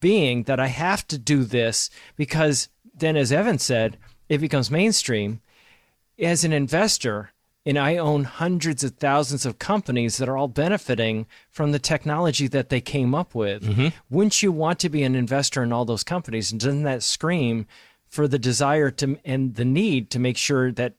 being 0.00 0.42
that 0.42 0.60
I 0.60 0.66
have 0.66 1.06
to 1.08 1.18
do 1.18 1.44
this 1.44 1.90
because 2.16 2.68
then, 2.94 3.16
as 3.16 3.32
Evan 3.32 3.58
said, 3.58 3.98
it 4.28 4.38
becomes 4.38 4.70
mainstream. 4.70 5.40
As 6.18 6.44
an 6.44 6.52
investor, 6.52 7.30
and 7.66 7.78
I 7.78 7.96
own 7.96 8.24
hundreds 8.24 8.84
of 8.84 8.94
thousands 8.96 9.44
of 9.44 9.58
companies 9.58 10.18
that 10.18 10.28
are 10.28 10.36
all 10.36 10.46
benefiting 10.46 11.26
from 11.50 11.72
the 11.72 11.80
technology 11.80 12.46
that 12.46 12.68
they 12.68 12.80
came 12.80 13.12
up 13.14 13.34
with. 13.34 13.92
Wouldn't 14.08 14.40
you 14.42 14.52
want 14.52 14.78
to 14.80 14.88
be 14.88 15.02
an 15.02 15.16
investor 15.16 15.64
in 15.64 15.72
all 15.72 15.84
those 15.84 16.04
companies? 16.04 16.52
And 16.52 16.60
doesn't 16.60 16.84
that 16.84 17.02
scream 17.02 17.66
for 18.06 18.28
the 18.28 18.38
desire 18.38 18.90
to 18.92 19.18
and 19.24 19.56
the 19.56 19.64
need 19.64 20.10
to 20.10 20.20
make 20.20 20.36
sure 20.36 20.70
that 20.72 20.94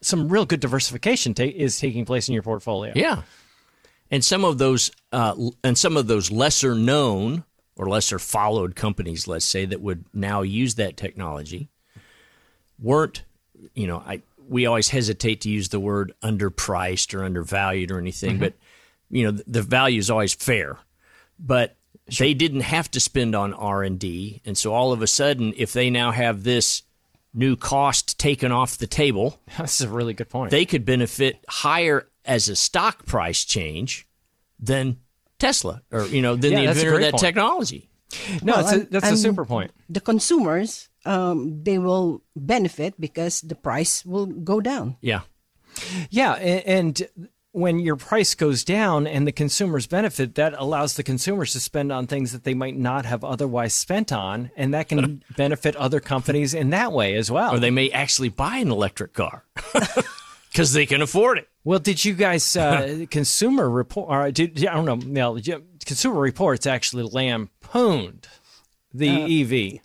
some 0.00 0.28
real 0.28 0.46
good 0.46 0.60
diversification 0.60 1.34
ta- 1.34 1.42
is 1.44 1.78
taking 1.78 2.06
place 2.06 2.26
in 2.26 2.32
your 2.32 2.42
portfolio? 2.42 2.92
Yeah, 2.96 3.22
and 4.10 4.24
some 4.24 4.44
of 4.44 4.56
those 4.56 4.90
uh, 5.12 5.34
and 5.62 5.76
some 5.76 5.98
of 5.98 6.06
those 6.06 6.30
lesser 6.30 6.74
known 6.74 7.44
or 7.76 7.88
lesser 7.88 8.18
followed 8.18 8.74
companies, 8.74 9.26
let's 9.26 9.44
say, 9.44 9.66
that 9.66 9.80
would 9.80 10.04
now 10.14 10.42
use 10.42 10.76
that 10.76 10.96
technology, 10.96 11.68
weren't 12.78 13.24
you 13.74 13.86
know 13.86 14.02
I 14.06 14.22
we 14.48 14.66
always 14.66 14.88
hesitate 14.88 15.40
to 15.42 15.48
use 15.50 15.68
the 15.70 15.80
word 15.80 16.12
underpriced 16.22 17.14
or 17.14 17.24
undervalued 17.24 17.90
or 17.90 17.98
anything, 17.98 18.32
mm-hmm. 18.32 18.40
but 18.40 18.54
you 19.10 19.24
know 19.24 19.30
the, 19.32 19.44
the 19.46 19.62
value 19.62 19.98
is 19.98 20.10
always 20.10 20.34
fair, 20.34 20.78
but 21.38 21.76
they 22.18 22.34
didn't 22.34 22.60
have 22.62 22.90
to 22.92 23.00
spend 23.00 23.34
on 23.34 23.54
R 23.54 23.82
and 23.82 23.98
D, 23.98 24.42
and 24.44 24.56
so 24.56 24.72
all 24.74 24.92
of 24.92 25.02
a 25.02 25.06
sudden, 25.06 25.52
if 25.56 25.72
they 25.72 25.90
now 25.90 26.10
have 26.10 26.42
this 26.44 26.82
new 27.34 27.56
cost 27.56 28.18
taken 28.18 28.52
off 28.52 28.76
the 28.78 28.86
table, 28.86 29.40
That's 29.58 29.80
a 29.80 29.88
really 29.88 30.14
good 30.14 30.28
point. 30.28 30.50
they 30.50 30.64
could 30.66 30.84
benefit 30.84 31.44
higher 31.48 32.08
as 32.24 32.48
a 32.48 32.56
stock 32.56 33.06
price 33.06 33.44
change 33.44 34.06
than 34.60 34.98
Tesla 35.38 35.82
or 35.90 36.06
you 36.06 36.22
know 36.22 36.36
than 36.36 36.52
Yeah, 36.52 36.58
the 36.60 36.68
inventor 36.68 36.94
of 36.94 37.00
that 37.00 37.12
point. 37.12 37.20
technology. 37.20 37.90
no, 38.42 38.52
Well, 38.54 38.56
that's, 38.64 38.72
a, 38.72 38.80
and- 38.80 38.90
that's 38.90 39.10
a 39.10 39.16
super 39.16 39.44
point. 39.44 39.70
The 39.88 40.00
consumers, 40.00 40.88
um, 41.04 41.62
they 41.62 41.78
will 41.78 42.22
benefit 42.36 43.00
because 43.00 43.40
the 43.40 43.54
price 43.54 44.04
will 44.04 44.26
go 44.26 44.60
down. 44.60 44.96
Yeah. 45.00 45.20
Yeah, 46.10 46.32
and 46.34 47.00
when 47.52 47.78
your 47.78 47.96
price 47.96 48.34
goes 48.34 48.64
down 48.64 49.06
and 49.06 49.26
the 49.26 49.32
consumers 49.32 49.86
benefit, 49.86 50.34
that 50.34 50.54
allows 50.56 50.96
the 50.96 51.02
consumers 51.02 51.52
to 51.52 51.60
spend 51.60 51.92
on 51.92 52.06
things 52.06 52.32
that 52.32 52.44
they 52.44 52.54
might 52.54 52.76
not 52.76 53.04
have 53.06 53.24
otherwise 53.24 53.74
spent 53.74 54.12
on, 54.12 54.50
and 54.56 54.74
that 54.74 54.88
can 54.88 55.22
benefit 55.36 55.76
other 55.76 56.00
companies 56.00 56.54
in 56.54 56.70
that 56.70 56.92
way 56.92 57.14
as 57.14 57.30
well. 57.30 57.54
Or 57.54 57.58
they 57.58 57.70
may 57.70 57.90
actually 57.90 58.28
buy 58.28 58.58
an 58.58 58.70
electric 58.70 59.14
car 59.14 59.44
because 60.50 60.72
they 60.72 60.86
can 60.86 61.00
afford 61.00 61.38
it. 61.38 61.48
well, 61.64 61.78
did 61.78 62.04
you 62.04 62.14
guys 62.14 62.56
uh, 62.56 63.06
consumer 63.10 63.68
report? 63.68 64.08
Or 64.10 64.30
did 64.30 64.66
I 64.66 64.74
don't 64.74 64.84
know? 64.84 64.96
Mel, 64.96 65.36
did 65.36 65.62
Consumer 65.84 66.20
Reports 66.20 66.66
actually 66.66 67.04
lampooned 67.04 68.28
the 68.94 69.42
EV. 69.42 69.80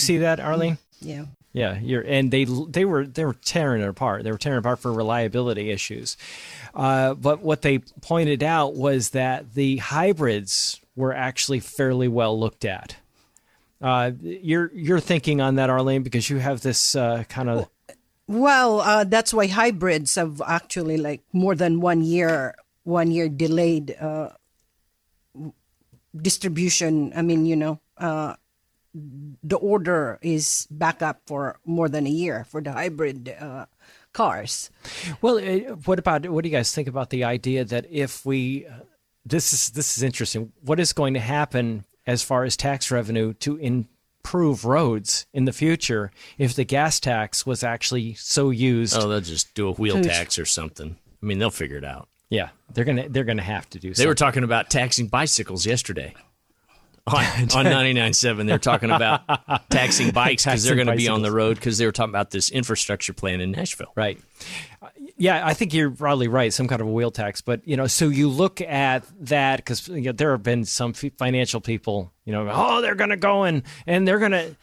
See 0.00 0.18
that, 0.18 0.40
Arlene? 0.40 0.78
Yeah. 1.00 1.26
Yeah, 1.52 1.80
you're 1.80 2.02
and 2.02 2.30
they 2.30 2.44
they 2.44 2.84
were 2.84 3.04
they 3.06 3.24
were 3.24 3.34
tearing 3.34 3.82
it 3.82 3.88
apart. 3.88 4.22
They 4.22 4.30
were 4.30 4.38
tearing 4.38 4.58
it 4.58 4.60
apart 4.60 4.78
for 4.78 4.92
reliability 4.92 5.70
issues. 5.70 6.16
Uh, 6.74 7.14
but 7.14 7.40
what 7.42 7.62
they 7.62 7.78
pointed 7.78 8.42
out 8.44 8.74
was 8.74 9.10
that 9.10 9.54
the 9.54 9.78
hybrids 9.78 10.80
were 10.94 11.12
actually 11.12 11.58
fairly 11.58 12.06
well 12.06 12.38
looked 12.38 12.64
at. 12.64 12.96
Uh, 13.82 14.12
you're 14.20 14.70
you're 14.72 15.00
thinking 15.00 15.40
on 15.40 15.56
that, 15.56 15.70
Arlene, 15.70 16.04
because 16.04 16.30
you 16.30 16.38
have 16.38 16.60
this 16.60 16.94
uh, 16.94 17.24
kind 17.28 17.50
of 17.50 17.68
Well, 18.28 18.80
uh, 18.80 19.02
that's 19.02 19.34
why 19.34 19.48
hybrids 19.48 20.14
have 20.14 20.40
actually 20.46 20.98
like 20.98 21.22
more 21.32 21.56
than 21.56 21.80
one 21.80 22.02
year, 22.02 22.54
one 22.84 23.10
year 23.10 23.28
delayed 23.28 23.96
uh, 24.00 24.28
distribution. 26.14 27.12
I 27.16 27.22
mean, 27.22 27.44
you 27.44 27.56
know, 27.56 27.80
uh, 27.98 28.36
the 28.94 29.56
order 29.56 30.18
is 30.22 30.66
back 30.70 31.02
up 31.02 31.22
for 31.26 31.58
more 31.64 31.88
than 31.88 32.06
a 32.06 32.10
year 32.10 32.44
for 32.48 32.60
the 32.60 32.72
hybrid 32.72 33.34
uh, 33.40 33.66
cars. 34.12 34.70
Well, 35.22 35.38
uh, 35.38 35.74
what 35.84 35.98
about 35.98 36.28
what 36.28 36.42
do 36.44 36.50
you 36.50 36.56
guys 36.56 36.74
think 36.74 36.88
about 36.88 37.10
the 37.10 37.24
idea 37.24 37.64
that 37.64 37.86
if 37.90 38.26
we 38.26 38.66
uh, 38.66 38.80
this 39.24 39.52
is 39.52 39.70
this 39.70 39.96
is 39.96 40.02
interesting. 40.02 40.52
What 40.62 40.80
is 40.80 40.92
going 40.92 41.14
to 41.14 41.20
happen 41.20 41.84
as 42.06 42.22
far 42.22 42.44
as 42.44 42.56
tax 42.56 42.90
revenue 42.90 43.32
to 43.34 43.56
improve 43.56 44.64
roads 44.64 45.26
in 45.32 45.44
the 45.44 45.52
future 45.52 46.10
if 46.38 46.54
the 46.54 46.64
gas 46.64 47.00
tax 47.00 47.46
was 47.46 47.62
actually 47.62 48.14
so 48.14 48.50
used? 48.50 48.96
Oh, 48.96 49.08
they'll 49.08 49.20
just 49.20 49.54
do 49.54 49.68
a 49.68 49.72
wheel 49.72 50.02
tax 50.02 50.38
or 50.38 50.46
something. 50.46 50.96
I 51.22 51.26
mean, 51.26 51.38
they'll 51.38 51.50
figure 51.50 51.76
it 51.76 51.84
out. 51.84 52.08
Yeah, 52.28 52.50
they're 52.72 52.84
gonna 52.84 53.08
they're 53.08 53.24
gonna 53.24 53.42
have 53.42 53.68
to 53.70 53.78
do. 53.78 53.88
Something. 53.88 54.02
They 54.02 54.08
were 54.08 54.14
talking 54.14 54.44
about 54.44 54.70
taxing 54.70 55.08
bicycles 55.08 55.66
yesterday. 55.66 56.14
On, 57.10 57.16
on 57.66 57.66
99.7, 57.66 58.46
they're 58.46 58.58
talking 58.58 58.90
about 58.90 59.22
taxing 59.70 60.10
bikes 60.10 60.44
because 60.44 60.64
they're 60.64 60.76
going 60.76 60.86
to 60.86 60.96
be 60.96 61.08
on 61.08 61.22
the 61.22 61.32
road 61.32 61.56
because 61.56 61.78
they 61.78 61.86
were 61.86 61.92
talking 61.92 62.10
about 62.10 62.30
this 62.30 62.50
infrastructure 62.50 63.12
plan 63.12 63.40
in 63.40 63.50
Nashville. 63.50 63.92
Right. 63.96 64.20
Uh, 64.80 64.88
Yeah, 65.16 65.46
I 65.46 65.54
think 65.54 65.74
you're 65.74 65.90
probably 65.90 66.28
right. 66.28 66.52
Some 66.52 66.68
kind 66.68 66.80
of 66.80 66.88
a 66.88 66.90
wheel 66.90 67.10
tax, 67.10 67.40
but 67.40 67.66
you 67.66 67.76
know, 67.76 67.86
so 67.86 68.08
you 68.08 68.28
look 68.28 68.60
at 68.60 69.04
that 69.26 69.56
because 69.58 69.88
you 69.88 70.00
know, 70.00 70.12
there 70.12 70.32
have 70.32 70.42
been 70.42 70.64
some 70.64 70.92
financial 70.92 71.60
people, 71.60 72.12
you 72.24 72.32
know, 72.32 72.48
oh, 72.50 72.80
they're 72.80 72.94
going 72.94 73.10
to 73.10 73.16
go 73.16 73.44
and 73.44 73.62
and 73.86 74.06
they're 74.06 74.18
going 74.18 74.32
to 74.32 74.56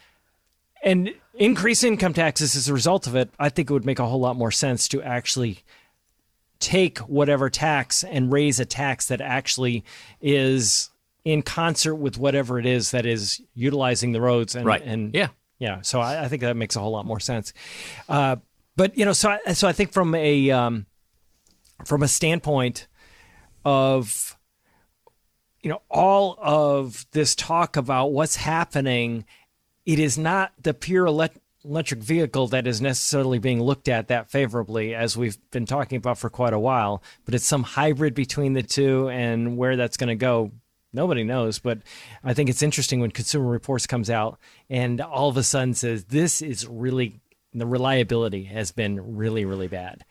and 0.84 1.13
increase 1.34 1.84
income 1.84 2.13
taxes 2.13 2.56
as 2.56 2.70
a 2.70 2.74
result 2.74 3.08
of 3.08 3.16
it. 3.16 3.30
I 3.39 3.50
think 3.50 3.70
it 3.70 3.74
would 3.74 3.86
make 3.86 4.00
a 4.00 4.06
whole 4.06 4.20
lot 4.20 4.36
more 4.36 4.51
sense 4.51 4.88
to 4.89 5.01
actually 5.01 5.63
take 6.60 7.00
whatever 7.00 7.50
tax 7.50 8.04
and 8.04 8.32
raise 8.32 8.60
a 8.60 8.66
tax 8.66 9.08
that 9.08 9.22
actually 9.22 9.84
is 10.22 10.89
in 11.28 11.42
concert 11.42 11.96
with 11.96 12.18
whatever 12.18 12.58
it 12.58 12.66
is 12.66 12.92
that 12.92 13.06
is 13.06 13.42
utilizing 13.54 14.14
the 14.14 14.22
roads 14.22 14.56
and 14.56 14.66
Right. 14.66 14.82
and 14.82 15.14
Yeah. 15.14 15.28
yeah, 15.60 15.82
so 15.82 16.00
I, 16.00 16.24
I 16.24 16.28
think 16.30 16.42
that 16.42 16.56
makes 16.56 16.76
a 16.78 16.80
whole 16.80 16.92
lot 16.92 17.06
more 17.06 17.20
sense. 17.20 17.52
Uh, 18.08 18.38
but 18.78 18.98
you 18.98 19.04
know, 19.04 19.12
so 19.14 19.38
I, 19.46 19.52
so 19.54 19.68
I 19.68 19.74
think 19.74 19.92
from 19.92 20.16
a 20.16 20.52
um, 20.52 20.86
from 21.86 22.02
a 22.02 22.08
standpoint 22.08 22.88
of 23.66 24.38
you 25.62 25.70
know 25.70 25.82
all 25.90 26.38
of 26.42 27.06
this 27.12 27.36
talk 27.36 27.76
about 27.76 28.14
what's 28.14 28.38
happening, 28.38 29.26
it 29.86 30.00
is 30.00 30.18
not 30.18 30.54
the 30.62 30.74
pure 30.74 31.06
elect- 31.08 31.40
electric 31.66 32.02
vehicle 32.02 32.48
that 32.48 32.66
is 32.68 32.80
necessarily 32.80 33.40
being 33.40 33.62
looked 33.62 33.90
at 33.90 34.08
that 34.08 34.32
favorably 34.32 34.96
as 34.96 35.18
we've 35.18 35.38
been 35.52 35.66
talking 35.66 35.98
about 35.98 36.18
for 36.18 36.30
quite 36.30 36.54
a 36.54 36.60
while, 36.60 37.04
but 37.26 37.34
it's 37.36 37.46
some 37.46 37.64
hybrid 37.64 38.14
between 38.14 38.54
the 38.54 38.64
two, 38.64 39.10
and 39.10 39.58
where 39.58 39.76
that's 39.76 39.98
going 39.98 40.08
to 40.08 40.16
go 40.16 40.52
nobody 40.98 41.24
knows 41.24 41.60
but 41.60 41.80
i 42.24 42.34
think 42.34 42.50
it's 42.50 42.62
interesting 42.62 43.00
when 43.00 43.12
consumer 43.12 43.48
reports 43.50 43.88
comes 43.88 44.10
out 44.10 44.38
and 44.70 45.00
all 45.00 45.30
of 45.30 45.38
a 45.38 45.44
sudden 45.44 45.74
says 45.74 46.04
this 46.06 46.42
is 46.42 46.68
really 46.68 47.22
the 47.54 47.66
reliability 47.66 48.44
has 48.44 48.72
been 48.72 49.16
really 49.16 49.46
really 49.46 49.68
bad. 49.68 50.04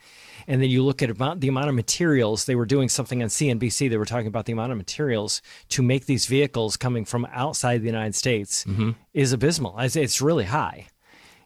And 0.49 0.63
then 0.63 0.71
you 0.71 0.85
look 0.85 1.03
at 1.03 1.11
about 1.11 1.41
the 1.41 1.49
amount 1.49 1.69
of 1.69 1.75
materials 1.75 2.45
they 2.45 2.55
were 2.55 2.67
doing 2.67 2.89
something 2.89 3.23
on 3.23 3.29
cnbc 3.29 3.91
they 3.91 3.97
were 3.97 4.05
talking 4.05 4.27
about 4.27 4.47
the 4.47 4.53
amount 4.53 4.73
of 4.73 4.79
materials 4.79 5.43
to 5.71 5.83
make 5.83 6.07
these 6.07 6.27
vehicles 6.27 6.77
coming 6.77 7.05
from 7.05 7.27
outside 7.33 7.79
the 7.83 7.87
united 7.87 8.15
states 8.15 8.65
mm-hmm. 8.65 8.91
is 9.13 9.33
abysmal. 9.33 9.73
It's- 9.75 9.97
it's 9.97 10.21
really 10.21 10.45
high. 10.45 10.87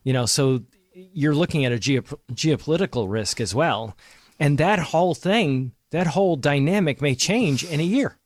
You 0.04 0.12
know 0.12 0.26
so 0.26 0.62
you're 0.92 1.34
looking 1.34 1.64
at 1.64 1.72
a 1.72 1.76
geop- 1.76 2.18
geopolitical 2.32 3.10
risk 3.10 3.40
as 3.40 3.54
well. 3.54 3.96
And 4.38 4.58
that 4.58 4.78
whole 4.78 5.14
thing 5.14 5.72
that 5.90 6.06
whole 6.06 6.36
dynamic 6.36 7.02
may 7.02 7.14
change 7.14 7.64
in 7.64 7.80
a 7.80 7.84
year 7.84 8.16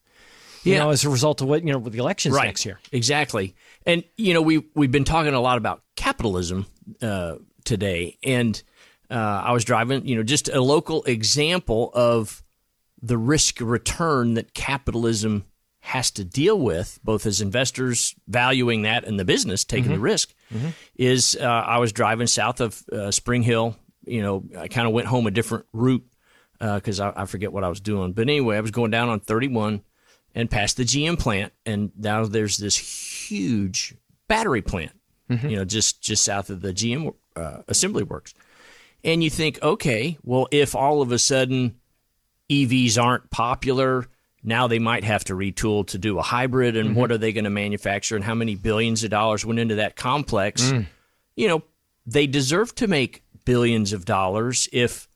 you 0.64 0.72
Yeah. 0.74 0.80
know, 0.80 0.90
as 0.90 1.04
a 1.04 1.08
result 1.10 1.40
of 1.40 1.48
what 1.48 1.64
you 1.64 1.72
know 1.72 1.78
with 1.78 1.92
the 1.92 1.98
elections 2.00 2.34
right. 2.34 2.46
next 2.46 2.64
year. 2.64 2.78
Exactly. 2.92 3.54
And 3.86 4.02
you 4.16 4.34
know, 4.34 4.42
we 4.42 4.64
we've 4.74 4.90
been 4.92 5.04
talking 5.04 5.34
a 5.34 5.40
lot 5.40 5.58
about 5.58 5.82
capitalism 5.96 6.66
uh, 7.02 7.36
today, 7.64 8.18
and 8.24 8.60
uh, 9.10 9.14
I 9.44 9.52
was 9.52 9.64
driving. 9.64 10.06
You 10.06 10.16
know, 10.16 10.22
just 10.22 10.48
a 10.48 10.60
local 10.60 11.02
example 11.04 11.90
of 11.94 12.42
the 13.02 13.18
risk 13.18 13.60
return 13.60 14.34
that 14.34 14.54
capitalism 14.54 15.44
has 15.80 16.10
to 16.12 16.24
deal 16.24 16.58
with, 16.58 16.98
both 17.04 17.26
as 17.26 17.42
investors 17.42 18.14
valuing 18.26 18.82
that 18.82 19.04
and 19.04 19.20
the 19.20 19.24
business 19.24 19.64
taking 19.66 19.92
the 19.92 19.98
risk. 19.98 20.34
Is 20.96 21.36
uh, 21.38 21.44
I 21.44 21.76
was 21.78 21.92
driving 21.92 22.26
south 22.26 22.60
of 22.62 22.82
uh, 22.90 23.10
Spring 23.10 23.42
Hill. 23.42 23.76
You 24.06 24.22
know, 24.22 24.44
I 24.58 24.68
kind 24.68 24.86
of 24.86 24.94
went 24.94 25.06
home 25.08 25.26
a 25.26 25.30
different 25.30 25.66
route 25.74 26.04
because 26.58 27.00
I, 27.00 27.12
I 27.14 27.24
forget 27.26 27.52
what 27.52 27.64
I 27.64 27.68
was 27.68 27.80
doing. 27.80 28.12
But 28.14 28.22
anyway, 28.22 28.56
I 28.56 28.60
was 28.60 28.70
going 28.70 28.90
down 28.90 29.10
on 29.10 29.20
31 29.20 29.82
and 30.34 30.50
past 30.50 30.76
the 30.76 30.84
GM 30.84 31.18
plant, 31.18 31.52
and 31.64 31.92
now 31.96 32.24
there's 32.24 32.58
this 32.58 32.76
huge 32.76 33.94
battery 34.28 34.62
plant, 34.62 34.92
mm-hmm. 35.30 35.48
you 35.48 35.56
know, 35.56 35.64
just 35.64 36.02
just 36.02 36.24
south 36.24 36.50
of 36.50 36.60
the 36.60 36.72
GM 36.72 37.14
uh, 37.36 37.58
assembly 37.68 38.02
works. 38.02 38.34
And 39.02 39.22
you 39.22 39.30
think, 39.30 39.62
okay, 39.62 40.18
well, 40.22 40.48
if 40.50 40.74
all 40.74 41.02
of 41.02 41.12
a 41.12 41.18
sudden 41.18 41.76
EVs 42.50 43.02
aren't 43.02 43.30
popular, 43.30 44.06
now 44.42 44.66
they 44.66 44.78
might 44.78 45.04
have 45.04 45.24
to 45.24 45.34
retool 45.34 45.86
to 45.88 45.98
do 45.98 46.18
a 46.18 46.22
hybrid, 46.22 46.76
and 46.76 46.90
mm-hmm. 46.90 46.98
what 46.98 47.12
are 47.12 47.18
they 47.18 47.32
going 47.32 47.44
to 47.44 47.50
manufacture, 47.50 48.16
and 48.16 48.24
how 48.24 48.34
many 48.34 48.54
billions 48.54 49.04
of 49.04 49.10
dollars 49.10 49.44
went 49.44 49.58
into 49.58 49.76
that 49.76 49.96
complex? 49.96 50.62
Mm. 50.62 50.86
You 51.36 51.48
know, 51.48 51.62
they 52.06 52.26
deserve 52.26 52.74
to 52.76 52.86
make 52.86 53.22
billions 53.44 53.92
of 53.92 54.04
dollars 54.04 54.68
if 54.72 55.08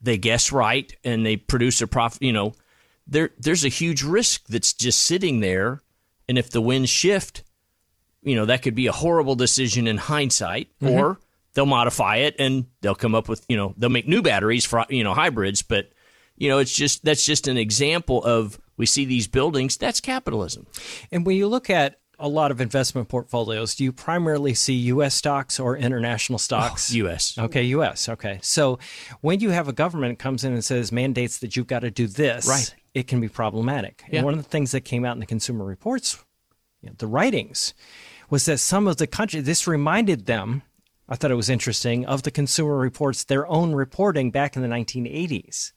they 0.00 0.18
guess 0.18 0.50
right 0.50 0.94
and 1.04 1.24
they 1.24 1.36
produce 1.36 1.80
a 1.80 1.86
profit. 1.86 2.22
You 2.22 2.32
know, 2.32 2.54
there 3.06 3.30
there's 3.38 3.64
a 3.64 3.68
huge 3.68 4.02
risk 4.02 4.46
that's 4.48 4.72
just 4.72 5.02
sitting 5.02 5.40
there, 5.40 5.80
and 6.28 6.38
if 6.38 6.50
the 6.50 6.60
winds 6.60 6.90
shift, 6.90 7.42
you 8.22 8.34
know 8.34 8.46
that 8.46 8.62
could 8.62 8.74
be 8.74 8.86
a 8.86 8.92
horrible 8.92 9.34
decision 9.34 9.86
in 9.86 9.98
hindsight, 9.98 10.68
mm-hmm. 10.80 10.94
or 10.94 11.18
they'll 11.54 11.66
modify 11.66 12.16
it 12.16 12.36
and 12.38 12.66
they'll 12.80 12.94
come 12.94 13.14
up 13.14 13.28
with 13.28 13.44
you 13.48 13.56
know 13.56 13.74
they'll 13.76 13.90
make 13.90 14.08
new 14.08 14.22
batteries 14.22 14.64
for 14.64 14.84
you 14.88 15.04
know 15.04 15.14
hybrids, 15.14 15.62
but 15.62 15.90
you 16.36 16.48
know 16.48 16.58
it's 16.58 16.74
just 16.74 17.04
that's 17.04 17.24
just 17.24 17.48
an 17.48 17.56
example 17.56 18.22
of 18.24 18.58
we 18.76 18.86
see 18.86 19.04
these 19.04 19.28
buildings. 19.28 19.76
That's 19.76 20.00
capitalism. 20.00 20.66
And 21.10 21.26
when 21.26 21.36
you 21.36 21.48
look 21.48 21.70
at 21.70 21.98
a 22.18 22.28
lot 22.28 22.50
of 22.52 22.60
investment 22.60 23.08
portfolios, 23.08 23.74
do 23.74 23.84
you 23.84 23.92
primarily 23.92 24.54
see 24.54 24.74
U.S. 24.74 25.14
stocks 25.14 25.58
or 25.58 25.76
international 25.76 26.36
oh, 26.36 26.38
stocks? 26.38 26.92
Oh, 26.92 26.96
U.S. 26.96 27.36
Okay, 27.36 27.64
U.S. 27.64 28.08
Okay, 28.08 28.38
so 28.42 28.78
when 29.20 29.40
you 29.40 29.50
have 29.50 29.68
a 29.68 29.72
government 29.72 30.18
comes 30.18 30.44
in 30.44 30.52
and 30.52 30.64
says 30.64 30.92
mandates 30.92 31.38
that 31.38 31.56
you've 31.56 31.66
got 31.66 31.80
to 31.80 31.90
do 31.90 32.06
this, 32.06 32.46
Right. 32.46 32.74
It 32.94 33.06
can 33.06 33.20
be 33.20 33.28
problematic. 33.28 34.04
Yeah. 34.08 34.18
And 34.18 34.24
one 34.24 34.34
of 34.34 34.42
the 34.42 34.48
things 34.48 34.72
that 34.72 34.82
came 34.82 35.04
out 35.04 35.16
in 35.16 35.20
the 35.20 35.26
Consumer 35.26 35.64
Reports, 35.64 36.22
you 36.80 36.88
know, 36.88 36.94
the 36.98 37.06
writings, 37.06 37.74
was 38.30 38.44
that 38.46 38.58
some 38.58 38.86
of 38.86 38.96
the 38.96 39.06
country. 39.06 39.40
This 39.40 39.66
reminded 39.66 40.26
them. 40.26 40.62
I 41.08 41.16
thought 41.16 41.30
it 41.30 41.36
was 41.36 41.50
interesting 41.50 42.06
of 42.06 42.22
the 42.22 42.30
Consumer 42.30 42.76
Reports, 42.76 43.24
their 43.24 43.46
own 43.46 43.74
reporting 43.74 44.30
back 44.30 44.56
in 44.56 44.62
the 44.62 44.68
1980s 44.68 45.72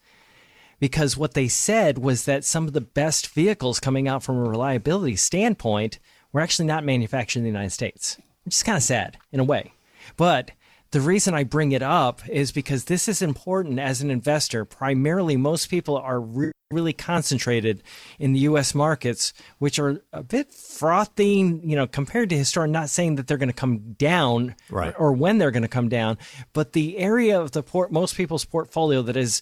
because 0.79 1.17
what 1.17 1.33
they 1.33 1.47
said 1.47 1.97
was 1.97 2.25
that 2.25 2.43
some 2.43 2.67
of 2.67 2.73
the 2.73 2.81
best 2.81 3.27
vehicles 3.29 3.79
coming 3.79 4.07
out 4.07 4.23
from 4.23 4.37
a 4.37 4.49
reliability 4.49 5.15
standpoint 5.15 5.99
were 6.31 6.41
actually 6.41 6.65
not 6.65 6.83
manufactured 6.83 7.39
in 7.39 7.43
the 7.43 7.49
United 7.49 7.71
States, 7.71 8.17
which 8.43 8.55
is 8.55 8.63
kind 8.63 8.77
of 8.77 8.83
sad 8.83 9.17
in 9.31 9.39
a 9.39 9.43
way. 9.43 9.73
But 10.17 10.51
the 10.95 11.01
reason 11.01 11.33
I 11.33 11.43
bring 11.43 11.73
it 11.73 11.81
up 11.81 12.21
is 12.29 12.53
because 12.53 12.85
this 12.85 13.09
is 13.09 13.21
important 13.21 13.79
as 13.79 14.01
an 14.01 14.09
investor. 14.09 14.63
Primarily, 14.63 15.35
most 15.35 15.69
people 15.69 15.97
are 15.97 16.21
re- 16.21 16.53
really 16.71 16.93
concentrated 16.93 17.83
in 18.17 18.31
the 18.31 18.39
U.S. 18.39 18.73
markets, 18.73 19.33
which 19.59 19.77
are 19.77 20.01
a 20.13 20.23
bit 20.23 20.53
frothy, 20.53 21.59
you 21.65 21.75
know, 21.75 21.85
compared 21.85 22.29
to 22.29 22.37
historic. 22.37 22.71
Not 22.71 22.89
saying 22.89 23.15
that 23.15 23.27
they're 23.27 23.35
going 23.35 23.49
to 23.49 23.53
come 23.53 23.95
down, 23.97 24.55
Right. 24.69 24.95
or 24.97 25.11
when 25.11 25.37
they're 25.37 25.51
going 25.51 25.63
to 25.63 25.67
come 25.67 25.89
down, 25.89 26.17
but 26.53 26.71
the 26.71 26.97
area 26.97 27.41
of 27.41 27.51
the 27.51 27.61
port, 27.61 27.91
most 27.91 28.15
people's 28.15 28.45
portfolio 28.45 29.01
that 29.01 29.17
is 29.17 29.41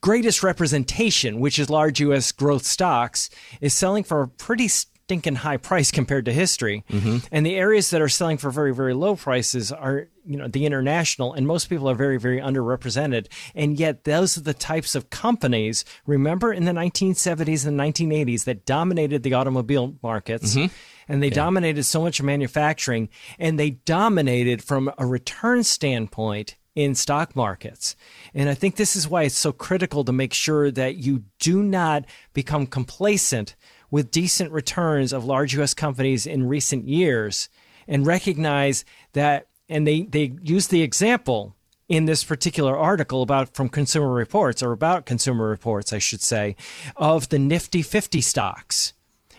greatest 0.00 0.44
representation, 0.44 1.40
which 1.40 1.58
is 1.58 1.68
large 1.68 1.98
U.S. 1.98 2.30
growth 2.30 2.64
stocks, 2.64 3.28
is 3.60 3.74
selling 3.74 4.04
for 4.04 4.22
a 4.22 4.28
pretty 4.28 4.68
stinking 5.06 5.36
high 5.36 5.56
price 5.56 5.92
compared 5.92 6.24
to 6.24 6.32
history. 6.32 6.82
Mm-hmm. 6.90 7.18
And 7.30 7.46
the 7.46 7.54
areas 7.54 7.90
that 7.90 8.02
are 8.02 8.08
selling 8.08 8.38
for 8.38 8.50
very, 8.50 8.74
very 8.74 8.92
low 8.92 9.14
prices 9.14 9.70
are, 9.70 10.08
you 10.24 10.36
know, 10.36 10.48
the 10.48 10.66
international, 10.66 11.32
and 11.32 11.46
most 11.46 11.68
people 11.68 11.88
are 11.88 11.94
very, 11.94 12.18
very 12.18 12.40
underrepresented. 12.40 13.28
And 13.54 13.78
yet, 13.78 14.02
those 14.02 14.36
are 14.36 14.40
the 14.40 14.52
types 14.52 14.96
of 14.96 15.08
companies, 15.08 15.84
remember 16.06 16.52
in 16.52 16.64
the 16.64 16.72
1970s 16.72 17.64
and 17.64 17.78
1980s, 17.78 18.44
that 18.44 18.66
dominated 18.66 19.22
the 19.22 19.34
automobile 19.34 19.94
markets. 20.02 20.56
Mm-hmm. 20.56 20.74
And 21.08 21.22
they 21.22 21.30
dominated 21.30 21.84
so 21.84 22.02
much 22.02 22.20
manufacturing, 22.20 23.08
and 23.38 23.60
they 23.60 23.70
dominated 23.70 24.60
from 24.60 24.90
a 24.98 25.06
return 25.06 25.62
standpoint 25.62 26.56
in 26.74 26.96
stock 26.96 27.36
markets. 27.36 27.94
And 28.34 28.48
I 28.48 28.54
think 28.54 28.74
this 28.74 28.96
is 28.96 29.08
why 29.08 29.22
it's 29.22 29.38
so 29.38 29.52
critical 29.52 30.02
to 30.02 30.12
make 30.12 30.34
sure 30.34 30.72
that 30.72 30.96
you 30.96 31.22
do 31.38 31.62
not 31.62 32.06
become 32.34 32.66
complacent 32.66 33.54
with 33.96 34.10
decent 34.10 34.52
returns 34.52 35.10
of 35.10 35.24
large 35.24 35.56
US 35.58 35.72
companies 35.72 36.26
in 36.26 36.46
recent 36.46 36.86
years 36.86 37.48
and 37.88 38.06
recognize 38.06 38.84
that 39.14 39.46
and 39.70 39.86
they 39.86 40.02
they 40.02 40.34
use 40.42 40.66
the 40.66 40.82
example 40.82 41.56
in 41.88 42.04
this 42.04 42.22
particular 42.22 42.76
article 42.76 43.22
about 43.22 43.54
from 43.54 43.70
Consumer 43.70 44.12
Reports 44.12 44.62
or 44.62 44.72
about 44.72 45.06
Consumer 45.06 45.48
Reports 45.48 45.94
I 45.94 45.98
should 45.98 46.20
say 46.20 46.56
of 46.94 47.30
the 47.30 47.38
Nifty 47.38 47.80
50 47.80 48.20
stocks 48.20 48.92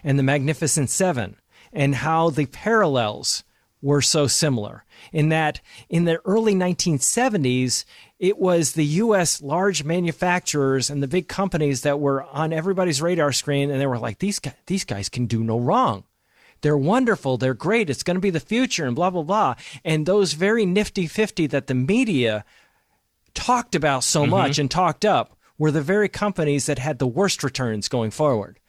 and 0.04 0.18
the 0.18 0.24
Magnificent 0.24 0.90
7 0.90 1.36
and 1.72 1.94
how 1.94 2.32
the 2.32 2.48
parallels 2.48 3.44
were 3.82 4.02
so 4.02 4.28
similar. 4.28 4.84
In 5.12 5.30
that 5.30 5.62
in 5.90 6.06
the 6.06 6.20
early 6.26 6.56
1970s 6.56 7.86
it 8.20 8.38
was 8.40 8.74
the 8.74 8.86
US 8.86 9.42
large 9.42 9.84
manufacturers 9.84 10.90
and 10.90 11.04
the 11.04 11.08
big 11.08 11.28
companies 11.28 11.82
that 11.82 12.00
were 12.00 12.24
on 12.24 12.52
everybody's 12.52 13.02
radar 13.02 13.32
screen 13.32 13.70
and 13.70 13.80
they 13.80 13.86
were 13.86 14.00
like 14.00 14.20
these 14.20 14.40
guys, 14.40 14.56
these 14.66 14.86
guys 14.86 15.10
can 15.10 15.28
do 15.28 15.44
no 15.44 15.60
wrong. 15.60 16.04
They're 16.62 16.78
wonderful. 16.78 17.38
They're 17.38 17.54
great. 17.54 17.90
It's 17.90 18.02
going 18.02 18.16
to 18.16 18.22
be 18.22 18.32
the 18.32 18.40
future 18.40 18.86
and 18.86 18.96
blah 18.96 19.12
blah 19.12 19.24
blah. 19.24 19.56
And 19.86 20.06
those 20.06 20.34
very 20.34 20.66
nifty 20.66 21.08
50 21.08 21.48
that 21.48 21.68
the 21.68 21.76
media 21.76 22.44
talked 23.34 23.76
about 23.76 24.04
so 24.04 24.22
mm-hmm. 24.22 24.32
much 24.32 24.58
and 24.58 24.70
talked 24.70 25.06
up 25.06 25.38
were 25.60 25.72
the 25.72 25.82
very 25.82 26.10
companies 26.10 26.66
that 26.66 26.80
had 26.80 27.00
the 27.00 27.08
worst 27.08 27.44
returns 27.44 27.88
going 27.88 28.12
forward. 28.12 28.60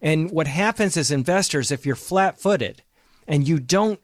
And 0.00 0.30
what 0.30 0.48
happens 0.48 0.96
as 0.96 1.12
investors, 1.12 1.70
if 1.70 1.86
you're 1.86 1.94
flat 1.94 2.40
footed 2.40 2.82
and 3.28 3.46
you 3.46 3.60
don't 3.60 4.00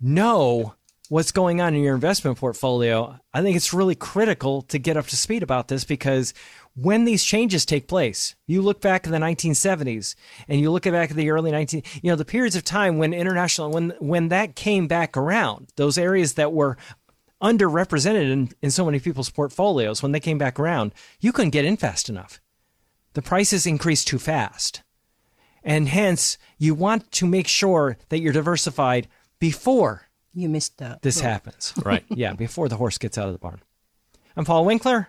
know 0.00 0.74
what's 1.08 1.32
going 1.32 1.60
on 1.60 1.74
in 1.74 1.82
your 1.82 1.96
investment 1.96 2.38
portfolio, 2.38 3.18
I 3.34 3.42
think 3.42 3.56
it's 3.56 3.74
really 3.74 3.96
critical 3.96 4.62
to 4.62 4.78
get 4.78 4.96
up 4.96 5.08
to 5.08 5.16
speed 5.16 5.42
about 5.42 5.66
this 5.68 5.84
because 5.84 6.32
when 6.76 7.04
these 7.04 7.24
changes 7.24 7.66
take 7.66 7.88
place, 7.88 8.36
you 8.46 8.62
look 8.62 8.80
back 8.80 9.06
in 9.06 9.12
the 9.12 9.18
1970s 9.18 10.14
and 10.48 10.60
you 10.60 10.70
look 10.70 10.84
back 10.84 11.10
at 11.10 11.16
the 11.16 11.30
early 11.30 11.50
19, 11.50 11.82
you 12.00 12.10
know, 12.10 12.16
the 12.16 12.24
periods 12.24 12.54
of 12.54 12.64
time 12.64 12.98
when 12.98 13.12
international, 13.12 13.72
when, 13.72 13.92
when 13.98 14.28
that 14.28 14.54
came 14.54 14.86
back 14.86 15.16
around, 15.16 15.72
those 15.74 15.98
areas 15.98 16.34
that 16.34 16.52
were 16.52 16.76
underrepresented 17.42 18.30
in, 18.30 18.50
in 18.62 18.70
so 18.70 18.84
many 18.84 19.00
people's 19.00 19.30
portfolios, 19.30 20.02
when 20.02 20.12
they 20.12 20.20
came 20.20 20.38
back 20.38 20.60
around, 20.60 20.94
you 21.18 21.32
couldn't 21.32 21.50
get 21.50 21.64
in 21.64 21.76
fast 21.76 22.08
enough. 22.08 22.40
The 23.14 23.22
prices 23.22 23.66
increased 23.66 24.06
too 24.06 24.20
fast. 24.20 24.82
And 25.64 25.88
hence, 25.88 26.38
you 26.56 26.74
want 26.74 27.10
to 27.12 27.26
make 27.26 27.48
sure 27.48 27.98
that 28.08 28.20
you're 28.20 28.32
diversified 28.32 29.08
before 29.40 30.02
You 30.32 30.48
missed 30.48 30.78
the. 30.78 30.98
this 31.02 31.20
happens. 31.20 31.72
Right. 31.84 32.04
Yeah, 32.08 32.34
before 32.34 32.68
the 32.68 32.76
horse 32.76 32.98
gets 32.98 33.18
out 33.18 33.26
of 33.26 33.32
the 33.32 33.38
barn. 33.38 33.60
I'm 34.36 34.44
Paul 34.44 34.64
Winkler, 34.64 35.08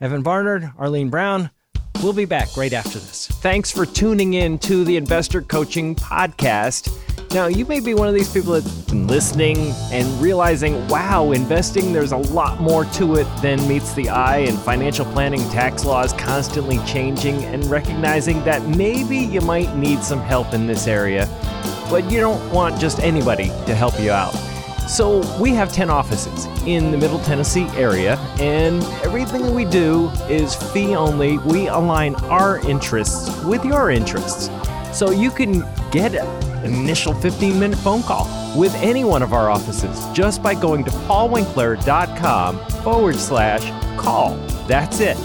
Evan 0.00 0.22
Barnard, 0.22 0.70
Arlene 0.78 1.10
Brown. 1.10 1.50
We'll 2.02 2.12
be 2.12 2.24
back 2.26 2.56
right 2.56 2.72
after 2.72 2.98
this. 2.98 3.26
Thanks 3.26 3.70
for 3.70 3.86
tuning 3.86 4.34
in 4.34 4.58
to 4.60 4.84
the 4.84 4.96
Investor 4.96 5.40
Coaching 5.42 5.94
Podcast. 5.94 6.90
Now, 7.32 7.46
you 7.46 7.64
may 7.66 7.80
be 7.80 7.94
one 7.94 8.06
of 8.06 8.14
these 8.14 8.32
people 8.32 8.52
that's 8.52 8.70
been 8.84 9.06
listening 9.06 9.56
and 9.90 10.06
realizing, 10.22 10.86
wow, 10.88 11.32
investing, 11.32 11.92
there's 11.92 12.12
a 12.12 12.16
lot 12.18 12.60
more 12.60 12.84
to 12.84 13.16
it 13.16 13.26
than 13.42 13.66
meets 13.66 13.94
the 13.94 14.08
eye, 14.10 14.38
and 14.38 14.58
financial 14.58 15.04
planning, 15.06 15.40
tax 15.50 15.84
laws 15.84 16.12
constantly 16.12 16.78
changing, 16.86 17.44
and 17.46 17.64
recognizing 17.66 18.42
that 18.44 18.62
maybe 18.76 19.16
you 19.16 19.40
might 19.40 19.74
need 19.74 20.02
some 20.02 20.20
help 20.20 20.52
in 20.54 20.66
this 20.66 20.86
area, 20.86 21.26
but 21.90 22.10
you 22.10 22.20
don't 22.20 22.52
want 22.52 22.80
just 22.80 22.98
anybody 23.00 23.48
to 23.66 23.74
help 23.74 23.98
you 24.00 24.10
out. 24.10 24.34
So 24.88 25.20
we 25.40 25.50
have 25.50 25.72
10 25.72 25.90
offices 25.90 26.46
in 26.64 26.92
the 26.92 26.96
Middle 26.96 27.18
Tennessee 27.20 27.66
area, 27.74 28.16
and 28.38 28.84
everything 29.04 29.42
that 29.42 29.52
we 29.52 29.64
do 29.64 30.10
is 30.28 30.54
fee 30.54 30.94
only. 30.94 31.38
We 31.38 31.66
align 31.66 32.14
our 32.26 32.58
interests 32.68 33.44
with 33.44 33.64
your 33.64 33.90
interests. 33.90 34.48
So 34.92 35.10
you 35.10 35.30
can 35.30 35.64
get 35.90 36.14
an 36.14 36.64
initial 36.64 37.14
15 37.14 37.58
minute 37.58 37.78
phone 37.80 38.02
call 38.02 38.26
with 38.56 38.74
any 38.76 39.02
one 39.02 39.22
of 39.22 39.32
our 39.32 39.50
offices 39.50 40.06
just 40.14 40.42
by 40.42 40.54
going 40.54 40.84
to 40.84 40.90
paulwinkler.com 40.90 42.58
forward 42.82 43.16
slash 43.16 43.98
call. 43.98 44.36
That's 44.68 45.00
it. 45.00 45.16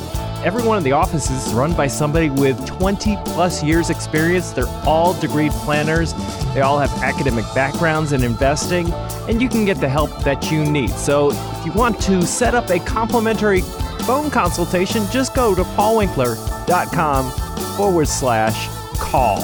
Every 0.44 0.64
one 0.64 0.76
of 0.76 0.84
the 0.84 0.92
offices 0.92 1.46
is 1.46 1.54
run 1.54 1.76
by 1.76 1.86
somebody 1.86 2.32
with 2.32 2.66
20 2.66 3.16
plus 3.26 3.62
years 3.64 3.92
experience. 3.92 4.50
They're 4.52 4.66
all 4.88 5.14
degreed 5.14 5.52
planners. 5.64 6.16
They 6.56 6.62
all 6.62 6.80
have 6.80 6.92
academic 7.04 7.46
backgrounds 7.54 8.12
in 8.12 8.24
investing, 8.24 8.92
and 9.30 9.40
you 9.40 9.48
can 9.48 9.66
get 9.66 9.80
the 9.80 9.88
help 9.88 10.10
that 10.24 10.52
you 10.52 10.66
need. 10.66 10.90
So 10.90 11.30
if 11.32 11.66
you 11.66 11.72
want 11.74 12.02
to 12.02 12.24
set 12.24 12.56
up 12.56 12.72
a 12.72 12.80
complimentary 12.80 13.62
phone 14.02 14.32
consultation, 14.32 15.04
just 15.12 15.36
go 15.36 15.54
to 15.54 15.62
paulwinkler.com 15.62 17.32
forward 17.78 18.08
slash 18.08 18.68
call. 18.98 19.44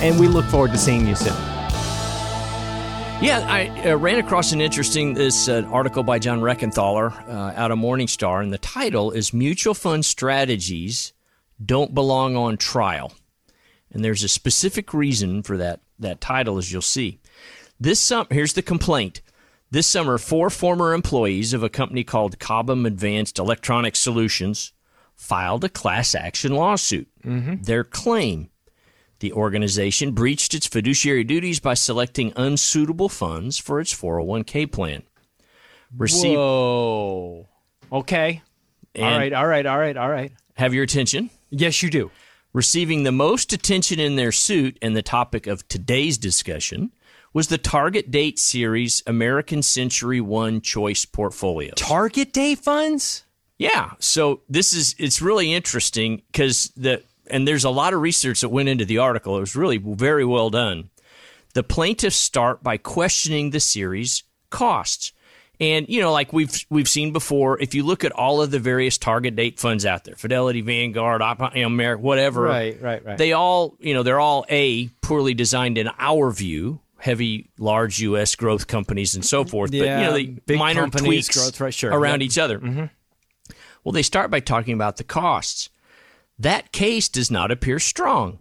And 0.00 0.20
we 0.20 0.28
look 0.28 0.44
forward 0.44 0.70
to 0.70 0.78
seeing 0.78 1.08
you 1.08 1.16
soon. 1.16 1.55
Yeah, 3.22 3.46
I 3.48 3.90
uh, 3.90 3.96
ran 3.96 4.18
across 4.18 4.52
an 4.52 4.60
interesting 4.60 5.14
this 5.14 5.48
uh, 5.48 5.66
article 5.72 6.02
by 6.02 6.18
John 6.18 6.40
Rekenthaler 6.40 7.28
uh, 7.28 7.52
out 7.56 7.70
of 7.70 7.78
Morningstar, 7.78 8.42
and 8.42 8.52
the 8.52 8.58
title 8.58 9.10
is 9.10 9.32
"Mutual 9.32 9.72
Fund 9.72 10.04
Strategies 10.04 11.14
Don't 11.64 11.94
Belong 11.94 12.36
on 12.36 12.58
Trial." 12.58 13.12
And 13.90 14.04
there's 14.04 14.22
a 14.22 14.28
specific 14.28 14.92
reason 14.92 15.42
for 15.42 15.56
that 15.56 15.80
that 15.98 16.20
title, 16.20 16.58
as 16.58 16.70
you'll 16.70 16.82
see. 16.82 17.18
This 17.80 17.98
summer, 17.98 18.28
here's 18.30 18.52
the 18.52 18.62
complaint. 18.62 19.22
This 19.70 19.86
summer, 19.86 20.18
four 20.18 20.50
former 20.50 20.92
employees 20.92 21.54
of 21.54 21.62
a 21.62 21.70
company 21.70 22.04
called 22.04 22.38
Cobham 22.38 22.84
Advanced 22.84 23.38
Electronic 23.38 23.96
Solutions 23.96 24.72
filed 25.16 25.64
a 25.64 25.70
class 25.70 26.14
action 26.14 26.54
lawsuit. 26.54 27.08
Their 27.64 27.82
claim 27.82 28.50
the 29.20 29.32
organization 29.32 30.12
breached 30.12 30.54
its 30.54 30.66
fiduciary 30.66 31.24
duties 31.24 31.60
by 31.60 31.74
selecting 31.74 32.32
unsuitable 32.36 33.08
funds 33.08 33.58
for 33.58 33.80
its 33.80 33.94
401k 33.94 34.70
plan. 34.70 35.02
Receive, 35.96 36.36
Whoa. 36.36 37.48
Okay. 37.92 38.42
all 38.98 39.04
And- 39.04 39.16
right, 39.16 39.32
all 39.32 39.46
right, 39.46 39.66
all 39.66 39.78
right, 39.78 39.96
all 39.96 40.10
right. 40.10 40.32
have 40.54 40.74
your 40.74 40.84
attention. 40.84 41.30
Yes, 41.50 41.82
you 41.82 41.90
do. 41.90 42.10
Receiving 42.52 43.02
the 43.04 43.12
most 43.12 43.52
attention 43.52 44.00
in 44.00 44.16
their 44.16 44.32
suit 44.32 44.78
and 44.80 44.96
the 44.96 45.02
topic 45.02 45.46
of 45.46 45.66
today's 45.68 46.16
discussion 46.18 46.90
was 47.34 47.48
the 47.48 47.58
Target 47.58 48.10
Date 48.10 48.38
Series 48.38 49.02
American 49.06 49.62
Century 49.62 50.22
One 50.22 50.62
Choice 50.62 51.04
Portfolio. 51.04 51.74
Target 51.76 52.32
date 52.32 52.58
funds? 52.60 53.24
Yeah. 53.58 53.90
So 53.98 54.40
this 54.48 54.72
is 54.72 54.94
it's 54.98 55.20
really 55.20 55.52
interesting 55.52 56.22
because 56.32 56.72
the 56.76 57.02
and 57.30 57.46
there's 57.46 57.64
a 57.64 57.70
lot 57.70 57.92
of 57.94 58.00
research 58.00 58.40
that 58.40 58.48
went 58.48 58.68
into 58.68 58.84
the 58.84 58.98
article. 58.98 59.36
It 59.36 59.40
was 59.40 59.56
really 59.56 59.78
very 59.78 60.24
well 60.24 60.50
done. 60.50 60.90
The 61.54 61.62
plaintiffs 61.62 62.16
start 62.16 62.62
by 62.62 62.76
questioning 62.76 63.50
the 63.50 63.60
series 63.60 64.22
costs. 64.50 65.12
And 65.58 65.88
you 65.88 66.02
know, 66.02 66.12
like 66.12 66.34
we've 66.34 66.66
we've 66.68 66.88
seen 66.88 67.12
before, 67.14 67.58
if 67.62 67.74
you 67.74 67.82
look 67.82 68.04
at 68.04 68.12
all 68.12 68.42
of 68.42 68.50
the 68.50 68.58
various 68.58 68.98
target 68.98 69.36
date 69.36 69.58
funds 69.58 69.86
out 69.86 70.04
there, 70.04 70.14
Fidelity, 70.14 70.60
Vanguard, 70.60 71.22
America, 71.22 72.02
whatever, 72.02 72.42
Right, 72.42 72.80
right, 72.82 73.02
right. 73.02 73.16
They 73.16 73.32
all, 73.32 73.74
you 73.80 73.94
know, 73.94 74.02
they're 74.02 74.20
all 74.20 74.44
a 74.50 74.88
poorly 75.00 75.32
designed 75.32 75.78
in 75.78 75.88
our 75.98 76.30
view, 76.30 76.80
heavy, 76.98 77.48
large 77.58 78.00
U.S. 78.00 78.34
growth 78.36 78.66
companies 78.66 79.14
and 79.14 79.24
so 79.24 79.44
forth. 79.46 79.70
but 79.70 79.78
you 79.78 79.84
Yeah, 79.84 80.10
know, 80.10 80.36
the 80.44 80.56
minor 80.58 80.88
tweaks 80.90 81.34
growth, 81.34 81.58
right, 81.58 81.72
sure. 81.72 81.90
around 81.90 82.20
Yep. 82.20 82.26
each 82.26 82.36
other. 82.38 82.58
Mm-hmm. 82.58 82.84
Well, 83.82 83.92
they 83.92 84.02
start 84.02 84.30
by 84.30 84.40
talking 84.40 84.74
about 84.74 84.98
the 84.98 85.04
costs. 85.04 85.70
That 86.38 86.72
case 86.72 87.08
does 87.08 87.30
not 87.30 87.50
appear 87.50 87.78
strong. 87.78 88.40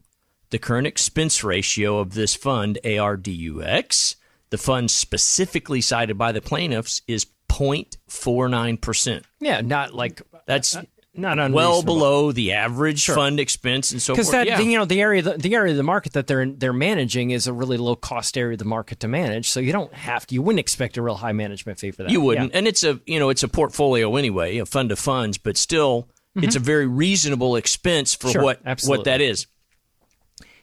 The 0.50 0.60
current 0.60 0.88
expense 0.88 1.44
ratio 1.44 2.00
of 2.00 2.14
this 2.14 2.36
fund, 2.36 2.78
ARDUX, 2.84 4.16
the 4.50 4.58
fund 4.58 4.92
specifically 4.92 5.82
cited 5.82 6.18
by 6.18 6.32
the 6.32 6.42
plaintiffs, 6.42 7.02
is 7.08 7.26
0.49%. 7.50 9.24
Yeah, 9.40 9.62
not 9.62 9.94
like 9.94 10.22
That's 10.46 10.76
uh, 10.76 10.84
not 11.14 11.52
well 11.52 11.82
below 11.82 12.32
the 12.32 12.54
average 12.54 13.06
fund 13.08 13.40
expense 13.40 13.92
and 13.92 14.02
so 14.02 14.14
forth. 14.14 14.18
because 14.18 14.32
that 14.32 14.48
yeah. 14.48 14.60
you 14.60 14.78
know 14.78 14.86
the 14.86 15.02
area 15.02 15.22
the, 15.22 15.38
the 15.38 15.56
area 15.56 15.72
of 15.72 15.78
the 15.78 15.84
market 15.84 16.14
that 16.14 16.28
they're 16.28 16.46
they're 16.46 16.74
managing 16.74 17.32
is 17.32 17.48
a 17.48 17.54
really 17.54 17.78
low 17.78 17.96
cost 17.96 18.38
area 18.38 18.54
of 18.54 18.60
the 18.60 18.66
market 18.66 19.00
to 19.00 19.08
manage. 19.08 19.50
So 19.50 19.60
you 19.60 19.72
don't 19.72 19.94
have 19.94 20.28
to. 20.28 20.36
You 20.36 20.42
wouldn't 20.42 20.60
expect 20.60 20.98
a 20.98 21.02
real 21.02 21.16
high 21.16 21.32
management 21.32 21.80
fee 21.80 21.92
for 21.92 22.04
that. 22.04 22.12
You 22.12 22.22
wouldn't, 22.22 22.52
Yeah. 22.52 22.58
and 22.58 22.68
it's 22.68 22.84
a 22.84 23.00
you 23.06 23.20
know 23.20 23.30
it's 23.30 23.44
a 23.44 23.48
portfolio 23.48 24.16
anyway, 24.16 24.58
a 24.58 24.66
fund 24.66 24.92
of 24.92 25.00
funds, 25.00 25.38
but 25.38 25.58
still, 25.58 26.10
it's 26.36 26.56
a 26.56 26.60
very 26.60 26.86
reasonable 26.88 27.56
expense 27.56 28.14
for 28.14 28.28
Mm-hmm. 28.28 28.32
Sure, 28.34 28.44
what 28.44 28.60
absolutely. 28.66 28.98
what 29.00 29.06
that 29.06 29.22
is. 29.22 29.48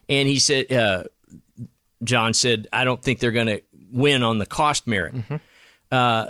And 0.08 0.28
he 0.28 0.38
said, 0.38 0.70
uh, 0.72 1.04
John 2.04 2.35
said, 2.35 2.68
I 2.72 2.85
don't 2.85 3.02
think 3.02 3.20
they're 3.20 3.30
going 3.32 3.46
to 3.46 3.62
win 3.90 4.22
on 4.22 4.38
the 4.38 4.46
cost 4.46 4.87
merit. 4.87 5.14
Mm-hmm. 5.14 5.37
Uh, 5.90 6.26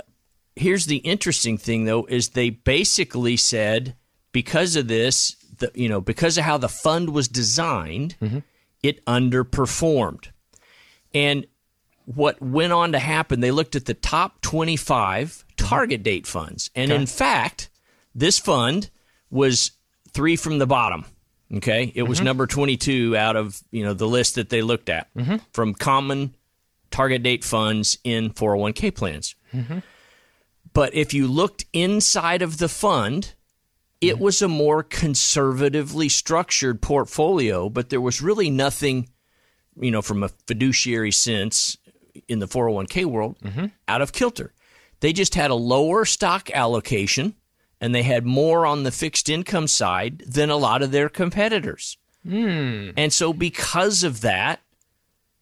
here's 0.56 0.86
the 0.86 0.98
interesting 0.98 1.56
thing, 1.58 1.84
though, 1.84 2.04
is 2.06 2.30
they 2.30 2.50
basically 2.50 3.36
said 3.36 3.96
because 4.32 4.76
of 4.76 4.88
this, 4.88 5.36
the, 5.58 5.70
you 5.74 5.88
know, 5.88 6.00
because 6.00 6.36
of 6.38 6.44
how 6.44 6.58
the 6.58 6.68
fund 6.68 7.10
was 7.10 7.28
designed, 7.28 8.16
Mm-hmm. 8.20 8.38
it 8.82 9.04
underperformed. 9.06 10.28
And 11.14 11.46
what 12.04 12.40
went 12.42 12.72
on 12.72 12.92
to 12.92 12.98
happen, 12.98 13.40
they 13.40 13.50
looked 13.50 13.76
at 13.76 13.84
the 13.86 13.94
top 13.94 14.40
25 14.42 15.44
target 15.56 16.02
date 16.02 16.26
funds. 16.26 16.70
And 16.74 16.90
in 16.90 17.06
fact, 17.06 17.70
this 18.14 18.38
fund 18.38 18.90
was 19.32 19.72
three 20.12 20.36
from 20.36 20.58
the 20.58 20.66
bottom. 20.66 21.04
Okay. 21.54 21.92
It 21.94 22.04
was 22.04 22.18
mm-hmm. 22.18 22.26
number 22.26 22.46
22 22.46 23.16
out 23.16 23.36
of, 23.36 23.60
you 23.70 23.84
know, 23.84 23.94
the 23.94 24.08
list 24.08 24.36
that 24.36 24.48
they 24.48 24.62
looked 24.62 24.88
at 24.88 25.12
mm-hmm. 25.14 25.36
from 25.52 25.74
common 25.74 26.34
target 26.90 27.22
date 27.22 27.44
funds 27.44 27.98
in 28.04 28.30
401k 28.30 28.94
plans. 28.94 29.34
Mm-hmm. 29.52 29.78
But 30.72 30.94
if 30.94 31.12
you 31.12 31.26
looked 31.26 31.66
inside 31.72 32.40
of 32.40 32.58
the 32.58 32.68
fund, 32.68 33.34
it 34.00 34.18
was 34.18 34.40
a 34.40 34.48
more 34.48 34.82
conservatively 34.82 36.08
structured 36.08 36.80
portfolio, 36.80 37.68
but 37.68 37.90
there 37.90 38.00
was 38.00 38.22
really 38.22 38.50
nothing 38.50 39.08
you 39.80 39.90
know, 39.90 40.02
from 40.02 40.22
a 40.22 40.28
fiduciary 40.46 41.12
sense 41.12 41.76
in 42.28 42.38
the 42.38 42.48
401k 42.48 43.04
world, 43.06 43.36
out 43.88 44.02
of 44.02 44.12
kilter. 44.12 44.52
They 45.00 45.12
just 45.12 45.34
had 45.34 45.50
a 45.50 45.54
lower 45.54 46.04
stock 46.04 46.50
allocation 46.50 47.34
and 47.82 47.92
they 47.92 48.04
had 48.04 48.24
more 48.24 48.64
on 48.64 48.84
the 48.84 48.92
fixed 48.92 49.28
income 49.28 49.66
side 49.66 50.20
than 50.20 50.48
a 50.50 50.56
lot 50.56 50.82
of 50.82 50.92
their 50.92 51.08
competitors. 51.08 51.98
Hmm. 52.26 52.90
And 52.96 53.12
so, 53.12 53.32
because 53.32 54.04
of 54.04 54.20
that, 54.20 54.60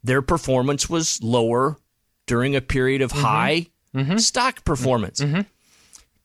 their 0.03 0.23
performance 0.23 0.89
was 0.89 1.23
lower 1.23 1.77
during 2.25 2.57
a 2.57 2.63
period 2.63 3.03
of 3.03 3.13
mm-hmm. 3.13 3.21
high 3.21 3.67
mm-hmm. 3.95 4.17
stock 4.17 4.57
mm-hmm. 4.57 4.65
performance. 4.65 5.23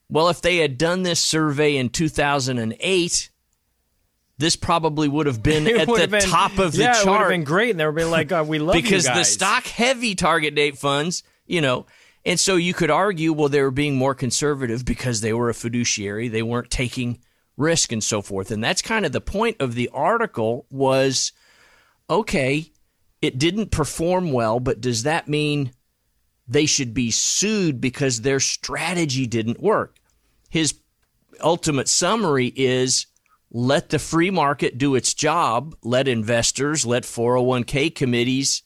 Well, 0.10 0.30
if 0.30 0.42
they 0.42 0.58
had 0.58 0.78
done 0.78 1.04
this 1.04 1.20
survey 1.20 1.76
in 1.76 1.90
2008, 1.90 3.30
this 4.38 4.56
probably 4.56 5.10
would 5.10 5.26
have 5.26 5.44
been 5.44 5.68
It 5.68 5.82
at 5.82 5.88
the 5.88 6.08
been- 6.08 6.22
top 6.22 6.58
of 6.60 6.72
the 6.72 6.84
yeah, 6.84 7.02
it 7.02 7.06
would 7.06 7.20
have 7.20 7.28
been 7.28 7.44
great, 7.44 7.72
and 7.72 7.80
they 7.80 7.86
would 7.86 7.96
be 7.96 8.06
like, 8.06 8.32
oh, 8.32 8.44
"We 8.44 8.60
love 8.60 8.78
you 8.78 8.82
because 8.82 9.04
the 9.04 9.26
stock 9.26 9.66
heavy 9.66 10.16
target 10.16 10.56
date 10.56 10.78
funds, 10.78 11.24
you 11.46 11.60
know, 11.60 11.86
and 12.26 12.40
so 12.40 12.56
you 12.56 12.74
could 12.74 12.92
argue, 12.92 13.32
well, 13.32 13.50
they 13.50 13.62
were 13.62 13.72
being 13.72 13.96
more 13.96 14.16
conservative 14.16 14.84
because 14.84 15.22
they 15.22 15.34
were 15.34 15.50
a 15.50 15.54
fiduciary, 15.54 16.28
they 16.28 16.44
weren't 16.44 16.70
taking 16.70 17.20
risk 17.58 17.92
and 17.92 18.04
so 18.04 18.22
forth, 18.22 18.52
and 18.52 18.64
that's 18.64 18.82
kind 18.82 19.06
of 19.06 19.12
the 19.12 19.22
point 19.22 19.58
of 19.60 19.76
the 19.76 19.90
article 19.94 20.66
was, 20.70 21.32
okay, 22.10 22.72
it 23.22 23.38
didn't 23.38 23.72
perform 23.72 24.32
well, 24.32 24.60
but 24.60 24.82
does 24.82 25.04
that 25.04 25.28
mean 25.28 25.72
they 26.48 26.66
should 26.66 26.94
be 26.94 27.12
sued 27.12 27.80
because 27.82 28.22
their 28.22 28.40
strategy 28.40 29.26
didn't 29.26 29.62
work? 29.62 29.98
His 30.50 30.76
ultimate 31.42 31.88
summary 31.88 32.54
is 32.56 33.08
let 33.52 33.90
the 33.90 34.00
free 34.00 34.32
market 34.32 34.78
do 34.78 34.96
its 34.96 35.14
job, 35.14 35.76
let 35.82 36.08
investors, 36.08 36.86
let 36.86 37.04
401k 37.04 37.94
committees 37.96 38.64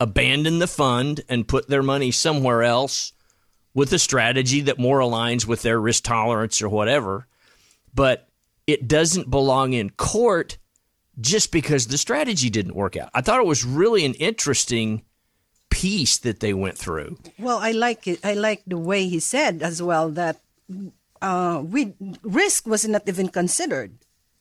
abandon 0.00 0.58
the 0.58 0.66
fund 0.66 1.22
and 1.28 1.48
put 1.48 1.68
their 1.68 1.82
money 1.82 2.10
somewhere 2.10 2.62
else 2.62 3.12
with 3.74 3.92
a 3.92 3.98
strategy 3.98 4.60
that 4.62 4.78
more 4.78 5.00
aligns 5.00 5.46
with 5.46 5.62
their 5.62 5.80
risk 5.80 6.04
tolerance 6.04 6.62
or 6.62 6.68
whatever. 6.68 7.26
But 7.94 8.28
it 8.66 8.86
doesn't 8.88 9.30
belong 9.30 9.72
in 9.72 9.90
court 9.90 10.58
just 11.20 11.50
because 11.50 11.86
the 11.86 11.98
strategy 11.98 12.50
didn't 12.50 12.74
work 12.74 12.96
out. 12.96 13.10
I 13.14 13.20
thought 13.20 13.40
it 13.40 13.46
was 13.46 13.64
really 13.64 14.04
an 14.04 14.14
interesting 14.14 15.02
piece 15.70 16.18
that 16.18 16.40
they 16.40 16.54
went 16.54 16.78
through. 16.78 17.18
Well, 17.38 17.58
I 17.58 17.72
like 17.72 18.06
it. 18.06 18.24
I 18.24 18.34
like 18.34 18.62
the 18.66 18.78
way 18.78 19.08
he 19.08 19.20
said 19.20 19.62
as 19.62 19.82
well 19.82 20.10
that 20.10 20.40
uh, 21.20 21.62
we 21.64 21.94
risk 22.22 22.66
was 22.66 22.86
not 22.86 23.08
even 23.08 23.28
considered. 23.28 23.98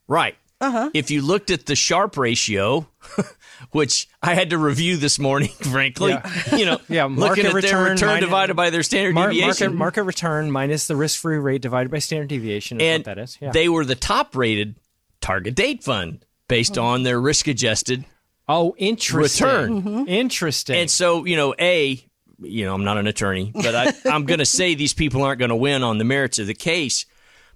Right. 0.08 0.36
Uh-huh. 0.60 0.90
If 0.94 1.12
you 1.12 1.22
looked 1.22 1.52
at 1.52 1.68
the 1.68 1.76
Sharpe 1.76 2.18
ratio, 2.18 2.88
which 3.72 4.08
I 4.24 4.34
had 4.34 4.50
to 4.52 4.58
review 4.58 4.98
this 4.98 5.20
morning, 5.20 5.50
frankly, 5.62 6.18
you 6.56 6.66
know, 6.66 6.80
Yeah, 6.90 7.04
looking 7.06 7.16
market 7.20 7.46
at 7.46 7.52
their 7.52 7.54
return 7.54 7.92
return 7.92 8.08
minus- 8.10 8.26
divided 8.26 8.54
by 8.56 8.70
their 8.72 8.84
standard 8.84 9.14
Mar- 9.14 9.30
deviation, 9.30 9.68
market 9.68 9.78
market 9.78 10.04
return 10.04 10.52
minus 10.52 10.88
the 10.88 10.96
risk 10.96 11.20
free 11.22 11.38
rate 11.38 11.62
divided 11.62 11.92
by 11.92 12.00
standard 12.00 12.30
deviation 12.30 12.82
is 12.82 12.88
and 12.88 13.02
what 13.06 13.16
that 13.16 13.22
is. 13.22 13.38
Yeah. 13.40 13.52
they 13.52 13.70
were 13.70 13.86
the 13.86 13.96
top 13.96 14.36
rated 14.36 14.76
target 15.22 15.54
date 15.56 15.84
fund 15.84 16.26
based 16.48 16.78
on 16.78 17.04
their 17.04 17.20
risk 17.22 17.48
adjusted. 17.48 18.06
oh, 18.50 18.74
interesting. 18.78 19.46
Return. 19.46 20.08
Interesting. 20.08 20.76
And 20.78 20.90
so, 20.90 21.26
you 21.26 21.36
know, 21.36 21.54
A, 21.60 22.04
you 22.40 22.66
know, 22.66 22.74
I'm 22.74 22.84
not 22.84 22.98
an 22.98 23.06
attorney, 23.08 23.52
but 23.54 23.76
I, 23.76 23.94
I'm 24.10 24.26
going 24.26 24.40
to 24.46 24.46
say 24.46 24.74
these 24.74 24.94
people 24.94 25.22
aren't 25.24 25.40
going 25.40 25.50
to 25.50 25.56
win 25.56 25.84
on 25.84 25.98
the 25.98 26.04
merits 26.06 26.40
of 26.40 26.48
the 26.48 26.54
case. 26.54 27.06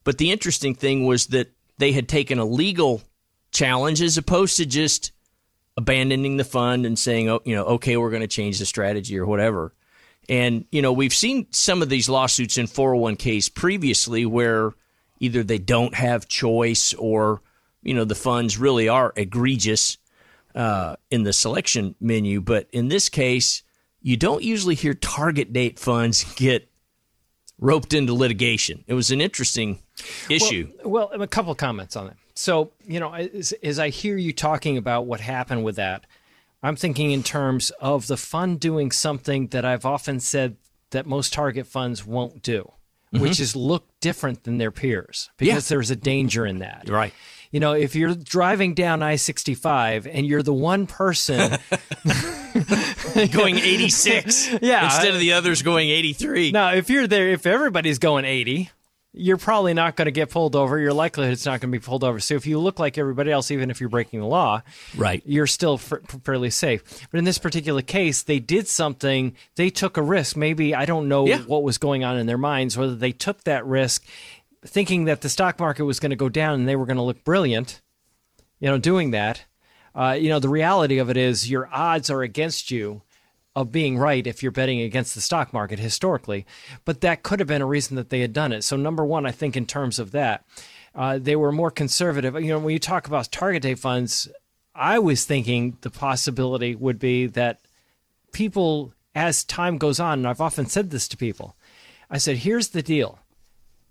But 0.03 0.17
the 0.17 0.31
interesting 0.31 0.75
thing 0.75 1.05
was 1.05 1.27
that 1.27 1.51
they 1.81 1.91
had 1.91 2.07
taken 2.07 2.39
a 2.39 2.45
legal 2.45 3.01
challenge 3.51 4.01
as 4.01 4.17
opposed 4.17 4.57
to 4.57 4.65
just 4.65 5.11
abandoning 5.75 6.37
the 6.37 6.43
fund 6.43 6.85
and 6.85 6.97
saying, 6.97 7.29
oh, 7.29 7.41
you 7.43 7.55
know, 7.55 7.63
okay, 7.63 7.97
we're 7.97 8.09
going 8.09 8.21
to 8.21 8.27
change 8.27 8.59
the 8.59 8.65
strategy 8.65 9.17
or 9.17 9.25
whatever. 9.25 9.73
And, 10.29 10.65
you 10.71 10.81
know, 10.81 10.93
we've 10.93 11.13
seen 11.13 11.47
some 11.51 11.81
of 11.81 11.89
these 11.89 12.07
lawsuits 12.07 12.57
in 12.57 12.67
401ks 12.67 13.53
previously 13.53 14.25
where 14.25 14.73
either 15.19 15.43
they 15.43 15.57
don't 15.57 15.95
have 15.95 16.27
choice 16.27 16.93
or, 16.93 17.41
you 17.81 17.93
know, 17.93 18.05
the 18.05 18.15
funds 18.15 18.57
really 18.57 18.87
are 18.87 19.13
egregious 19.15 19.97
uh, 20.53 20.95
in 21.09 21.23
the 21.23 21.33
selection 21.33 21.95
menu. 21.99 22.41
But 22.41 22.67
in 22.71 22.89
this 22.89 23.09
case, 23.09 23.63
you 24.01 24.17
don't 24.17 24.43
usually 24.43 24.75
hear 24.75 24.93
target 24.93 25.51
date 25.51 25.79
funds 25.79 26.23
get 26.35 26.70
roped 27.61 27.93
into 27.93 28.13
litigation. 28.13 28.83
It 28.87 28.95
was 28.95 29.11
an 29.11 29.21
interesting 29.21 29.79
issue. 30.29 30.69
Well, 30.83 31.09
a 31.13 31.27
couple 31.27 31.51
of 31.51 31.57
comments 31.57 31.95
on 31.95 32.07
that. 32.07 32.17
So, 32.33 32.71
you 32.85 32.99
know, 32.99 33.13
as, 33.13 33.53
as 33.63 33.79
I 33.79 33.89
hear 33.89 34.17
you 34.17 34.33
talking 34.33 34.77
about 34.77 35.05
what 35.05 35.21
happened 35.21 35.63
with 35.63 35.75
that, 35.77 36.05
I'm 36.63 36.75
thinking 36.75 37.11
in 37.11 37.23
terms 37.23 37.69
of 37.79 38.07
the 38.07 38.17
fund 38.17 38.59
doing 38.59 38.91
something 38.91 39.47
that 39.47 39.63
I've 39.63 39.85
often 39.85 40.19
said 40.19 40.57
that 40.89 41.05
most 41.05 41.33
target 41.33 41.67
funds 41.67 42.05
won't 42.05 42.41
do, 42.41 42.71
which 43.11 43.33
mm-hmm. 43.33 43.43
is 43.43 43.55
look 43.55 43.87
different 43.99 44.43
than 44.43 44.57
their 44.57 44.71
peers 44.71 45.29
because 45.37 45.69
there's 45.69 45.91
a 45.91 45.95
danger 45.95 46.45
in 46.45 46.59
that. 46.59 46.89
Right. 46.89 47.13
You 47.51 47.59
know, 47.59 47.73
if 47.73 47.95
you're 47.95 48.15
driving 48.15 48.73
down 48.73 49.03
I 49.03 49.17
65 49.17 50.07
and 50.07 50.25
you're 50.25 50.41
the 50.43 50.53
one 50.53 50.87
person 50.87 51.57
going 53.31 53.57
86 53.57 54.49
Yeah. 54.61 54.85
instead 54.85 55.13
of 55.13 55.19
the 55.19 55.33
others 55.33 55.61
going 55.61 55.89
83. 55.89 56.51
Now, 56.51 56.73
if 56.73 56.89
you're 56.89 57.07
there, 57.07 57.29
if 57.29 57.45
everybody's 57.45 57.99
going 57.99 58.25
80, 58.25 58.69
you're 59.13 59.35
probably 59.37 59.73
not 59.73 59.97
going 59.97 60.05
to 60.05 60.11
get 60.11 60.29
pulled 60.29 60.55
over. 60.55 60.79
Your 60.79 60.93
likelihood's 60.93 61.45
not 61.45 61.59
going 61.59 61.69
to 61.71 61.77
be 61.77 61.83
pulled 61.83 62.05
over. 62.05 62.21
So 62.21 62.35
if 62.35 62.47
you 62.47 62.57
look 62.59 62.79
like 62.79 62.97
everybody 62.97 63.29
else, 63.31 63.51
even 63.51 63.69
if 63.69 63.81
you're 63.81 63.89
breaking 63.89 64.21
the 64.21 64.25
law, 64.25 64.61
Right. 64.95 65.21
you're 65.25 65.47
still 65.47 65.77
fairly 65.77 66.49
safe. 66.49 66.81
But 67.11 67.17
in 67.17 67.25
this 67.25 67.37
particular 67.37 67.81
case, 67.81 68.21
they 68.23 68.39
did 68.39 68.69
something. 68.69 69.35
They 69.55 69.69
took 69.69 69.97
a 69.97 70.01
risk. 70.01 70.37
Maybe 70.37 70.73
I 70.73 70.85
don't 70.85 71.09
know 71.09 71.27
Yeah. 71.27 71.39
what 71.39 71.63
was 71.63 71.77
going 71.77 72.05
on 72.05 72.17
in 72.17 72.25
their 72.25 72.37
minds, 72.37 72.77
whether 72.77 72.95
they 72.95 73.11
took 73.11 73.43
that 73.43 73.65
risk, 73.65 74.05
thinking 74.65 75.05
that 75.05 75.21
the 75.21 75.29
stock 75.29 75.59
market 75.59 75.85
was 75.85 75.99
going 75.99 76.11
to 76.11 76.15
go 76.15 76.29
down 76.29 76.55
and 76.55 76.67
they 76.67 76.75
were 76.75 76.85
going 76.85 76.97
to 76.97 77.03
look 77.03 77.23
brilliant. 77.23 77.81
You 78.59 78.69
know, 78.69 78.77
doing 78.77 79.11
that. 79.11 79.45
Uh, 79.93 80.17
you 80.19 80.29
know, 80.29 80.39
the 80.39 80.49
reality 80.49 80.99
of 80.99 81.09
it 81.09 81.17
is 81.17 81.49
your 81.49 81.67
odds 81.73 82.09
are 82.09 82.21
against 82.21 82.71
you 82.71 83.01
of 83.55 83.71
being 83.71 83.97
right 83.97 84.25
if 84.25 84.41
you're 84.41 84.51
betting 84.51 84.81
against 84.81 85.13
the 85.13 85.21
stock 85.21 85.51
market 85.51 85.79
historically. 85.79 86.45
But 86.85 87.01
that 87.01 87.23
could 87.23 87.39
have 87.39 87.47
been 87.47 87.61
a 87.61 87.65
reason 87.65 87.95
that 87.97 88.09
they 88.09 88.21
had 88.21 88.33
done 88.33 88.53
it. 88.53 88.63
So, 88.63 88.77
number 88.77 89.03
one, 89.03 89.25
I 89.25 89.31
think 89.31 89.57
in 89.57 89.65
terms 89.65 89.99
of 89.99 90.11
that, 90.11 90.45
uh, 90.95 91.17
they 91.17 91.35
were 91.35 91.51
more 91.51 91.71
conservative. 91.71 92.35
You 92.35 92.49
know, 92.49 92.59
when 92.59 92.73
you 92.73 92.79
talk 92.79 93.07
about 93.07 93.31
target 93.31 93.63
date 93.63 93.79
funds, 93.79 94.29
I 94.73 94.99
was 94.99 95.25
thinking 95.25 95.77
the 95.81 95.89
possibility 95.89 96.75
would 96.75 96.99
be 96.99 97.27
that 97.27 97.59
people, 98.31 98.93
as 99.13 99.43
time 99.43 99.77
goes 99.77 99.99
on, 99.99 100.19
and 100.19 100.27
I've 100.27 100.41
often 100.41 100.65
said 100.65 100.89
this 100.89 101.07
to 101.09 101.17
people, 101.17 101.55
I 102.09 102.17
said, 102.17 102.37
here's 102.37 102.69
the 102.69 102.81
deal. 102.81 103.19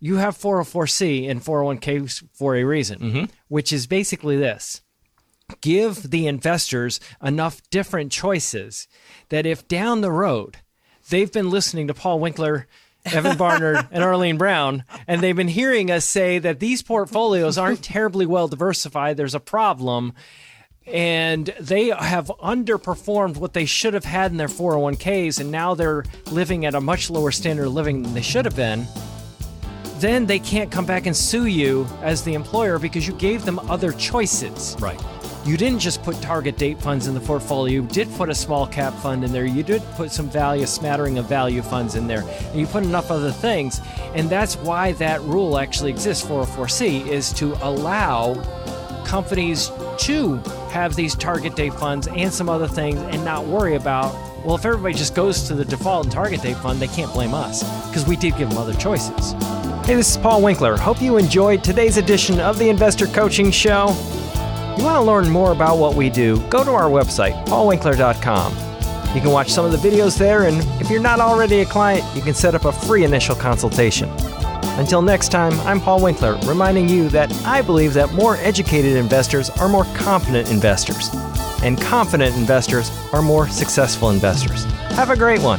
You 0.00 0.16
have 0.16 0.36
404c 0.36 1.30
and 1.30 1.42
401k 1.42 2.28
for 2.32 2.56
a 2.56 2.64
reason, 2.64 2.98
mm-hmm. 2.98 3.24
which 3.48 3.72
is 3.72 3.86
basically 3.86 4.36
this 4.36 4.82
give 5.60 6.10
the 6.10 6.26
investors 6.26 7.00
enough 7.22 7.60
different 7.70 8.12
choices 8.12 8.86
that 9.30 9.46
if 9.46 9.66
down 9.66 10.00
the 10.00 10.12
road 10.12 10.58
they've 11.08 11.32
been 11.32 11.50
listening 11.50 11.88
to 11.88 11.94
Paul 11.94 12.20
Winkler, 12.20 12.66
Evan 13.04 13.36
Barnard, 13.36 13.88
and 13.90 14.04
Arlene 14.04 14.38
Brown, 14.38 14.84
and 15.06 15.20
they've 15.20 15.36
been 15.36 15.48
hearing 15.48 15.90
us 15.90 16.04
say 16.04 16.38
that 16.38 16.60
these 16.60 16.82
portfolios 16.82 17.58
aren't 17.58 17.82
terribly 17.82 18.26
well 18.26 18.48
diversified, 18.48 19.16
there's 19.16 19.34
a 19.34 19.40
problem. 19.40 20.12
And 20.86 21.54
they 21.60 21.88
have 21.88 22.32
underperformed 22.42 23.36
what 23.36 23.52
they 23.52 23.66
should 23.66 23.94
have 23.94 24.04
had 24.04 24.32
in 24.32 24.38
their 24.38 24.48
401ks, 24.48 25.38
and 25.38 25.50
now 25.50 25.74
they're 25.74 26.04
living 26.30 26.64
at 26.64 26.74
a 26.74 26.80
much 26.80 27.10
lower 27.10 27.30
standard 27.30 27.66
of 27.66 27.74
living 27.74 28.02
than 28.02 28.14
they 28.14 28.22
should 28.22 28.44
have 28.44 28.56
been 28.56 28.86
then 30.00 30.26
they 30.26 30.38
can't 30.38 30.70
come 30.70 30.86
back 30.86 31.06
and 31.06 31.16
sue 31.16 31.46
you 31.46 31.86
as 32.02 32.22
the 32.24 32.34
employer 32.34 32.78
because 32.78 33.06
you 33.06 33.14
gave 33.14 33.44
them 33.44 33.58
other 33.70 33.92
choices. 33.92 34.76
Right. 34.80 35.00
You 35.44 35.56
didn't 35.56 35.78
just 35.78 36.02
put 36.02 36.20
target 36.20 36.58
date 36.58 36.78
funds 36.78 37.06
in 37.06 37.14
the 37.14 37.20
portfolio. 37.20 37.80
You 37.80 37.88
did 37.88 38.12
put 38.14 38.28
a 38.28 38.34
small 38.34 38.66
cap 38.66 38.92
fund 38.94 39.24
in 39.24 39.32
there. 39.32 39.46
You 39.46 39.62
did 39.62 39.82
put 39.94 40.10
some 40.10 40.28
value, 40.28 40.66
smattering 40.66 41.16
of 41.16 41.26
value 41.26 41.62
funds 41.62 41.94
in 41.94 42.06
there. 42.06 42.24
And 42.50 42.60
you 42.60 42.66
put 42.66 42.84
enough 42.84 43.10
other 43.10 43.32
things. 43.32 43.80
And 44.14 44.28
that's 44.28 44.56
why 44.56 44.92
that 44.92 45.22
rule 45.22 45.58
actually 45.58 45.90
exists, 45.90 46.26
404C, 46.26 47.06
is 47.06 47.32
to 47.34 47.54
allow 47.66 48.34
companies 49.06 49.70
to 49.98 50.36
have 50.70 50.94
these 50.94 51.14
target 51.14 51.56
date 51.56 51.74
funds 51.74 52.06
and 52.06 52.32
some 52.32 52.48
other 52.48 52.68
things 52.68 53.00
and 53.00 53.24
not 53.24 53.46
worry 53.46 53.76
about, 53.76 54.14
well, 54.44 54.54
if 54.54 54.64
everybody 54.64 54.94
just 54.94 55.14
goes 55.14 55.48
to 55.48 55.54
the 55.54 55.64
default 55.64 56.04
and 56.04 56.12
target 56.12 56.42
date 56.42 56.58
fund, 56.58 56.80
they 56.80 56.86
can't 56.88 57.12
blame 57.12 57.34
us 57.34 57.62
because 57.88 58.06
we 58.06 58.14
did 58.14 58.36
give 58.36 58.50
them 58.50 58.58
other 58.58 58.74
choices. 58.74 59.34
Hey, 59.84 59.96
this 59.96 60.10
is 60.12 60.16
Paul 60.18 60.40
Winkler. 60.42 60.76
Hope 60.76 61.02
you 61.02 61.16
enjoyed 61.16 61.64
today's 61.64 61.96
edition 61.96 62.38
of 62.38 62.58
the 62.58 62.68
Investor 62.68 63.06
Coaching 63.06 63.50
Show. 63.50 63.88
You 64.78 64.84
want 64.84 64.96
to 64.96 65.00
learn 65.00 65.28
more 65.28 65.50
about 65.50 65.78
what 65.78 65.96
we 65.96 66.08
do, 66.08 66.38
go 66.48 66.62
to 66.62 66.70
our 66.70 66.88
website, 66.88 67.44
paulwinkler.com. 67.46 68.52
You 69.16 69.20
can 69.20 69.30
watch 69.30 69.50
some 69.50 69.64
of 69.64 69.72
the 69.72 69.78
videos 69.78 70.16
there, 70.16 70.46
and 70.46 70.58
if 70.80 70.90
you're 70.90 71.00
not 71.00 71.18
already 71.18 71.60
a 71.60 71.66
client, 71.66 72.04
you 72.14 72.22
can 72.22 72.34
set 72.34 72.54
up 72.54 72.66
a 72.66 72.72
free 72.72 73.02
initial 73.02 73.34
consultation. 73.34 74.08
Until 74.78 75.02
next 75.02 75.30
time, 75.30 75.58
I'm 75.60 75.80
Paul 75.80 76.00
Winkler, 76.00 76.38
reminding 76.46 76.88
you 76.88 77.08
that 77.08 77.32
I 77.44 77.60
believe 77.60 77.92
that 77.94 78.12
more 78.12 78.36
educated 78.36 78.94
investors 78.94 79.50
are 79.50 79.68
more 79.68 79.86
confident 79.96 80.50
investors, 80.50 81.10
and 81.64 81.80
confident 81.80 82.36
investors 82.36 82.92
are 83.12 83.22
more 83.22 83.48
successful 83.48 84.10
investors. 84.10 84.64
Have 84.92 85.10
a 85.10 85.16
great 85.16 85.40
one. 85.40 85.58